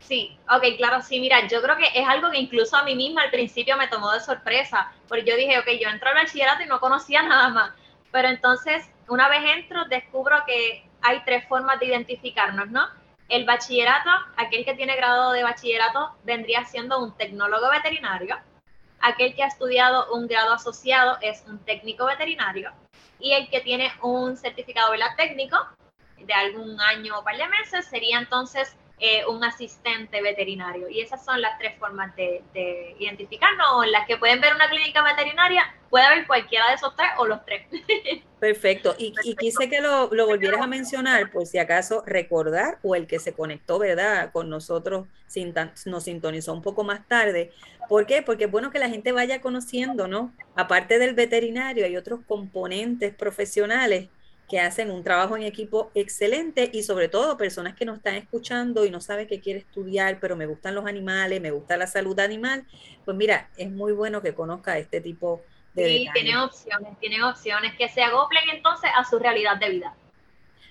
Sí, 0.00 0.36
ok, 0.50 0.64
claro, 0.78 1.02
sí, 1.02 1.20
mira, 1.20 1.46
yo 1.46 1.62
creo 1.62 1.76
que 1.76 1.88
es 1.94 2.08
algo 2.08 2.30
que 2.30 2.38
incluso 2.38 2.76
a 2.76 2.82
mí 2.82 2.96
misma 2.96 3.22
al 3.22 3.30
principio 3.30 3.76
me 3.76 3.86
tomó 3.86 4.10
de 4.10 4.20
sorpresa, 4.20 4.90
porque 5.06 5.24
yo 5.24 5.36
dije, 5.36 5.58
ok, 5.58 5.68
yo 5.80 5.88
entro 5.88 6.08
al 6.08 6.16
bachillerato 6.16 6.62
y 6.62 6.66
no 6.66 6.80
conocía 6.80 7.22
nada 7.22 7.50
más, 7.50 7.72
pero 8.10 8.28
entonces 8.28 8.90
una 9.08 9.28
vez 9.28 9.42
entro 9.56 9.84
descubro 9.84 10.42
que 10.46 10.84
hay 11.02 11.22
tres 11.24 11.46
formas 11.48 11.78
de 11.78 11.86
identificarnos, 11.86 12.68
¿no? 12.70 12.88
El 13.28 13.44
bachillerato, 13.44 14.10
aquel 14.36 14.64
que 14.64 14.74
tiene 14.74 14.96
grado 14.96 15.32
de 15.32 15.44
bachillerato, 15.44 16.16
vendría 16.24 16.64
siendo 16.64 16.98
un 16.98 17.16
tecnólogo 17.16 17.70
veterinario, 17.70 18.36
aquel 19.00 19.34
que 19.34 19.44
ha 19.44 19.48
estudiado 19.48 20.12
un 20.12 20.26
grado 20.26 20.54
asociado 20.54 21.18
es 21.20 21.44
un 21.46 21.58
técnico 21.64 22.06
veterinario, 22.06 22.72
y 23.20 23.32
el 23.34 23.48
que 23.50 23.60
tiene 23.60 23.92
un 24.02 24.36
certificado 24.36 24.94
la 24.96 25.14
técnico 25.14 25.56
de 26.16 26.32
algún 26.32 26.80
año 26.80 27.18
o 27.18 27.22
par 27.22 27.36
de 27.36 27.46
meses 27.48 27.86
sería 27.86 28.18
entonces 28.18 28.76
eh, 29.02 29.24
un 29.26 29.42
asistente 29.42 30.20
veterinario. 30.20 30.88
Y 30.90 31.00
esas 31.00 31.24
son 31.24 31.40
las 31.40 31.58
tres 31.58 31.78
formas 31.78 32.14
de, 32.16 32.42
identificarnos. 32.98 33.66
O 33.74 33.84
en 33.84 33.92
las 33.92 34.06
que 34.06 34.18
pueden 34.18 34.42
ver 34.42 34.54
una 34.54 34.68
clínica 34.68 35.02
veterinaria, 35.02 35.74
puede 35.88 36.04
haber 36.04 36.26
cualquiera 36.26 36.68
de 36.68 36.74
esos 36.74 36.94
tres 36.94 37.08
o 37.16 37.26
los 37.26 37.42
tres. 37.46 37.66
Perfecto. 38.40 38.94
Y, 38.98 39.14
quise 39.36 39.70
que 39.70 39.80
lo, 39.80 40.10
lo, 40.12 40.26
volvieras 40.26 40.60
a 40.60 40.66
mencionar, 40.66 41.30
por 41.30 41.46
si 41.46 41.56
acaso 41.56 42.02
recordar, 42.06 42.78
o 42.82 42.94
el 42.94 43.06
que 43.06 43.18
se 43.18 43.32
conectó, 43.32 43.78
¿verdad? 43.78 44.32
Con 44.32 44.50
nosotros, 44.50 45.06
sin 45.26 45.54
nos 45.86 46.04
sintonizó 46.04 46.52
un 46.52 46.60
poco 46.60 46.84
más 46.84 47.08
tarde. 47.08 47.52
¿Por 47.88 48.04
qué? 48.06 48.20
Porque 48.20 48.44
es 48.44 48.50
bueno 48.50 48.70
que 48.70 48.78
la 48.78 48.90
gente 48.90 49.12
vaya 49.12 49.40
conociendo, 49.40 50.08
¿no? 50.08 50.32
Aparte 50.56 50.98
del 50.98 51.14
veterinario, 51.14 51.86
hay 51.86 51.96
otros 51.96 52.20
componentes 52.26 53.14
profesionales 53.14 54.10
que 54.50 54.58
hacen 54.58 54.90
un 54.90 55.04
trabajo 55.04 55.36
en 55.36 55.44
equipo 55.44 55.92
excelente 55.94 56.70
y 56.72 56.82
sobre 56.82 57.08
todo 57.08 57.36
personas 57.36 57.76
que 57.76 57.84
nos 57.84 57.98
están 57.98 58.16
escuchando 58.16 58.84
y 58.84 58.90
no 58.90 59.00
saben 59.00 59.28
qué 59.28 59.40
quiere 59.40 59.60
estudiar, 59.60 60.18
pero 60.20 60.34
me 60.34 60.46
gustan 60.46 60.74
los 60.74 60.86
animales, 60.86 61.40
me 61.40 61.52
gusta 61.52 61.76
la 61.76 61.86
salud 61.86 62.18
animal, 62.18 62.66
pues 63.04 63.16
mira, 63.16 63.48
es 63.56 63.70
muy 63.70 63.92
bueno 63.92 64.20
que 64.22 64.34
conozca 64.34 64.76
este 64.76 65.00
tipo 65.00 65.40
de... 65.74 65.86
Sí, 65.86 66.08
tiene 66.12 66.36
opciones, 66.36 66.98
tiene 66.98 67.22
opciones 67.22 67.76
que 67.76 67.88
se 67.88 68.02
agoplen 68.02 68.42
entonces 68.52 68.90
a 68.96 69.04
su 69.04 69.20
realidad 69.20 69.56
de 69.56 69.70
vida. 69.70 69.94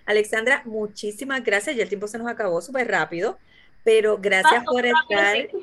Alexandra, 0.06 0.62
muchísimas 0.66 1.42
gracias, 1.42 1.76
ya 1.78 1.84
el 1.84 1.90
tiempo 1.90 2.08
se 2.08 2.18
nos 2.18 2.28
acabó 2.28 2.62
súper 2.62 2.88
rápido, 2.90 3.40
pero 3.84 4.18
gracias 4.18 4.64
por 4.66 4.86
estar... 4.86 5.48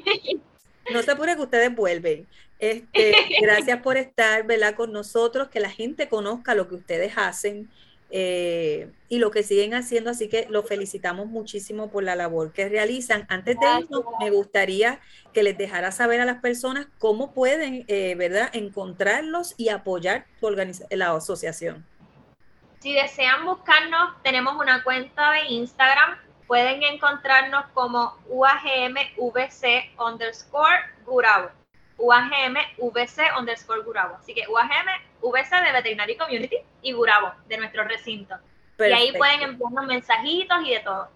No 0.93 1.03
se 1.03 1.11
apure 1.11 1.35
que 1.35 1.43
ustedes 1.43 1.75
vuelven. 1.75 2.29
Este, 2.61 3.13
gracias 3.43 3.83
por 3.83 3.97
estar, 3.97 4.47
¿verdad? 4.47 4.77
Con 4.77 4.93
nosotros, 4.93 5.49
que 5.49 5.59
la 5.59 5.71
gente 5.71 6.09
conozca 6.09 6.55
lo 6.55 6.69
que 6.69 6.77
ustedes 6.77 7.15
hacen, 7.17 7.69
eh, 8.11 8.91
y 9.09 9.19
lo 9.19 9.31
que 9.31 9.43
siguen 9.43 9.75
haciendo, 9.75 10.11
así 10.11 10.29
que 10.29 10.47
los 10.49 10.67
felicitamos 10.67 11.27
muchísimo 11.27 11.91
por 11.91 12.05
la 12.05 12.17
labor 12.17 12.53
que 12.53 12.69
realizan. 12.69 13.27
Antes 13.29 13.57
de 13.59 13.67
eso, 13.81 14.05
me 14.21 14.31
gustaría 14.31 15.01
que 15.33 15.43
les 15.43 15.59
dejara 15.59 15.93
saber 15.93 16.21
a 16.21 16.25
las 16.25 16.41
personas 16.41 16.87
cómo 16.99 17.33
pueden, 17.33 17.85
eh, 17.89 18.15
¿verdad?, 18.17 18.51
encontrarlos 18.53 19.55
y 19.57 19.69
apoyar 19.69 20.27
la 20.91 21.13
asociación. 21.13 21.85
Si 22.81 22.93
desean 22.93 23.45
buscarnos, 23.45 24.23
tenemos 24.23 24.55
una 24.57 24.85
cuenta 24.85 25.33
de 25.33 25.47
Instagram. 25.49 26.19
Pueden 26.47 26.83
encontrarnos 26.85 27.67
como 27.75 28.17
UAGMVC 28.29 29.99
underscore 29.99 30.79
Gurabo. 31.05 31.51
UAGM 31.99 32.57
VC 32.79 33.23
underscore 33.39 33.83
Gurabo. 33.83 34.17
Así 34.17 34.35
que 34.35 34.47
UAGM 34.49 34.87
VC 35.23 35.65
de 35.65 35.73
Veterinary 35.73 36.17
Community 36.17 36.57
y 36.83 36.93
Gurabo 36.93 37.33
de 37.49 37.59
nuestro 37.59 37.85
recinto. 37.85 38.37
Y 38.79 38.83
ahí 38.85 39.13
pueden 39.17 39.43
enviarnos 39.43 39.87
mensajitos 39.87 40.59
y 40.65 40.75
de 40.75 40.81
todo. 40.81 41.09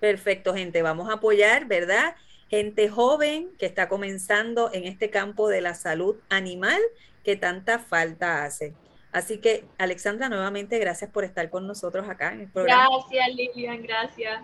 Perfecto, 0.00 0.54
gente. 0.54 0.82
Vamos 0.82 1.08
a 1.08 1.14
apoyar, 1.14 1.66
¿verdad? 1.66 2.16
Gente 2.48 2.88
joven 2.88 3.50
que 3.58 3.66
está 3.66 3.88
comenzando 3.88 4.70
en 4.72 4.84
este 4.84 5.10
campo 5.10 5.48
de 5.48 5.60
la 5.60 5.74
salud 5.74 6.16
animal 6.28 6.80
que 7.24 7.36
tanta 7.36 7.78
falta 7.78 8.44
hace. 8.44 8.74
Así 9.12 9.38
que, 9.38 9.64
Alexandra, 9.78 10.28
nuevamente 10.28 10.78
gracias 10.78 11.10
por 11.10 11.24
estar 11.24 11.48
con 11.50 11.66
nosotros 11.66 12.08
acá 12.08 12.32
en 12.32 12.42
el 12.42 12.48
programa. 12.48 12.88
Gracias, 12.90 13.28
Lilian, 13.34 13.82
gracias. 13.82 14.42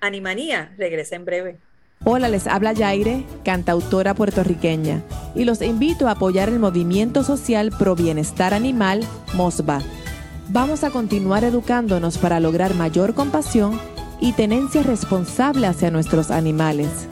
Animanía, 0.00 0.74
regresa 0.76 1.16
en 1.16 1.24
breve. 1.24 1.58
Hola, 2.08 2.28
les 2.28 2.46
habla 2.46 2.72
Yaire, 2.72 3.24
cantautora 3.44 4.14
puertorriqueña, 4.14 5.02
y 5.34 5.42
los 5.42 5.60
invito 5.60 6.06
a 6.06 6.12
apoyar 6.12 6.48
el 6.48 6.60
movimiento 6.60 7.24
social 7.24 7.72
pro 7.76 7.96
bienestar 7.96 8.54
animal, 8.54 9.04
MOSBA. 9.34 9.82
Vamos 10.50 10.84
a 10.84 10.90
continuar 10.90 11.42
educándonos 11.42 12.16
para 12.18 12.38
lograr 12.38 12.74
mayor 12.74 13.12
compasión 13.14 13.80
y 14.20 14.34
tenencia 14.34 14.84
responsable 14.84 15.66
hacia 15.66 15.90
nuestros 15.90 16.30
animales. 16.30 17.08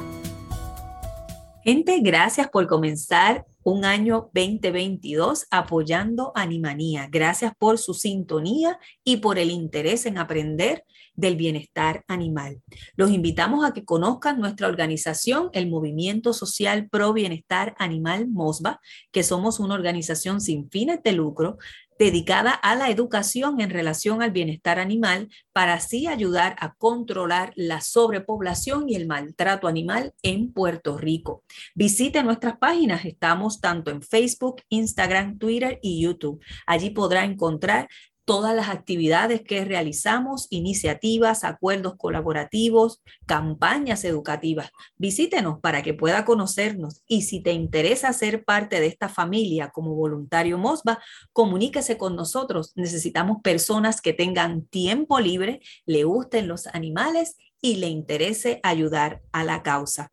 Gente, 1.64 1.98
gracias 1.98 2.48
por 2.48 2.68
comenzar 2.68 3.46
un 3.64 3.84
año 3.84 4.30
2022 4.32 5.46
apoyando 5.50 6.30
Animanía. 6.36 7.08
Gracias 7.10 7.52
por 7.58 7.78
su 7.78 7.94
sintonía 7.94 8.78
y 9.02 9.16
por 9.16 9.40
el 9.40 9.50
interés 9.50 10.06
en 10.06 10.18
aprender 10.18 10.84
del 11.14 11.36
bienestar 11.36 12.04
animal. 12.08 12.60
Los 12.96 13.10
invitamos 13.10 13.64
a 13.64 13.72
que 13.72 13.84
conozcan 13.84 14.40
nuestra 14.40 14.68
organización, 14.68 15.50
el 15.52 15.68
Movimiento 15.68 16.32
Social 16.32 16.88
Pro 16.88 17.12
Bienestar 17.12 17.74
Animal 17.78 18.28
MOSBA, 18.28 18.80
que 19.12 19.22
somos 19.22 19.60
una 19.60 19.74
organización 19.74 20.40
sin 20.40 20.70
fines 20.70 21.02
de 21.02 21.12
lucro 21.12 21.58
dedicada 21.98 22.50
a 22.50 22.74
la 22.74 22.90
educación 22.90 23.60
en 23.60 23.70
relación 23.70 24.22
al 24.22 24.32
bienestar 24.32 24.78
animal 24.78 25.28
para 25.52 25.74
así 25.74 26.06
ayudar 26.06 26.56
a 26.58 26.74
controlar 26.74 27.52
la 27.56 27.80
sobrepoblación 27.80 28.88
y 28.88 28.96
el 28.96 29.06
maltrato 29.06 29.68
animal 29.68 30.12
en 30.22 30.52
Puerto 30.52 30.98
Rico. 30.98 31.44
Visite 31.74 32.22
nuestras 32.22 32.58
páginas, 32.58 33.04
estamos 33.04 33.60
tanto 33.60 33.90
en 33.90 34.02
Facebook, 34.02 34.62
Instagram, 34.68 35.38
Twitter 35.38 35.78
y 35.82 36.02
YouTube. 36.02 36.42
Allí 36.66 36.90
podrá 36.90 37.24
encontrar 37.24 37.88
todas 38.24 38.54
las 38.54 38.68
actividades 38.68 39.42
que 39.42 39.64
realizamos, 39.64 40.46
iniciativas, 40.50 41.44
acuerdos 41.44 41.94
colaborativos, 41.96 43.02
campañas 43.26 44.04
educativas. 44.04 44.70
Visítenos 44.96 45.60
para 45.60 45.82
que 45.82 45.94
pueda 45.94 46.24
conocernos 46.24 47.02
y 47.06 47.22
si 47.22 47.40
te 47.40 47.52
interesa 47.52 48.12
ser 48.12 48.44
parte 48.44 48.80
de 48.80 48.86
esta 48.86 49.08
familia 49.08 49.70
como 49.70 49.94
voluntario 49.94 50.58
MOSBA, 50.58 50.98
comuníquese 51.32 51.98
con 51.98 52.16
nosotros. 52.16 52.72
Necesitamos 52.76 53.38
personas 53.42 54.00
que 54.00 54.12
tengan 54.12 54.66
tiempo 54.66 55.20
libre, 55.20 55.60
le 55.86 56.04
gusten 56.04 56.48
los 56.48 56.66
animales 56.68 57.36
y 57.60 57.76
le 57.76 57.88
interese 57.88 58.60
ayudar 58.62 59.22
a 59.32 59.44
la 59.44 59.62
causa. 59.62 60.12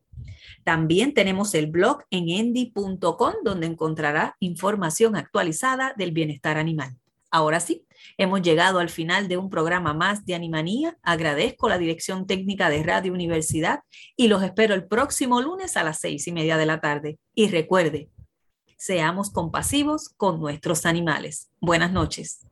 También 0.63 1.13
tenemos 1.13 1.53
el 1.55 1.67
blog 1.67 2.03
en 2.11 2.29
endy.com 2.29 3.33
donde 3.43 3.67
encontrará 3.67 4.35
información 4.39 5.15
actualizada 5.15 5.93
del 5.97 6.11
bienestar 6.11 6.57
animal. 6.57 6.97
Ahora 7.31 7.59
sí, 7.59 7.85
hemos 8.17 8.41
llegado 8.41 8.79
al 8.79 8.89
final 8.89 9.27
de 9.27 9.37
un 9.37 9.49
programa 9.49 9.93
más 9.93 10.25
de 10.25 10.35
Animanía. 10.35 10.97
Agradezco 11.03 11.69
la 11.69 11.77
dirección 11.77 12.27
técnica 12.27 12.69
de 12.69 12.83
Radio 12.83 13.13
Universidad 13.13 13.81
y 14.15 14.27
los 14.27 14.43
espero 14.43 14.73
el 14.73 14.85
próximo 14.85 15.41
lunes 15.41 15.77
a 15.77 15.83
las 15.83 15.99
seis 15.99 16.27
y 16.27 16.31
media 16.31 16.57
de 16.57 16.65
la 16.65 16.79
tarde. 16.79 17.19
Y 17.35 17.49
recuerde, 17.49 18.09
seamos 18.77 19.29
compasivos 19.29 20.09
con 20.17 20.39
nuestros 20.39 20.85
animales. 20.85 21.49
Buenas 21.59 21.91
noches. 21.91 22.47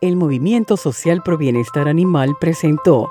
El 0.00 0.16
Movimiento 0.16 0.76
Social 0.76 1.22
Pro 1.22 1.38
Bienestar 1.38 1.88
Animal 1.88 2.36
presentó 2.38 3.10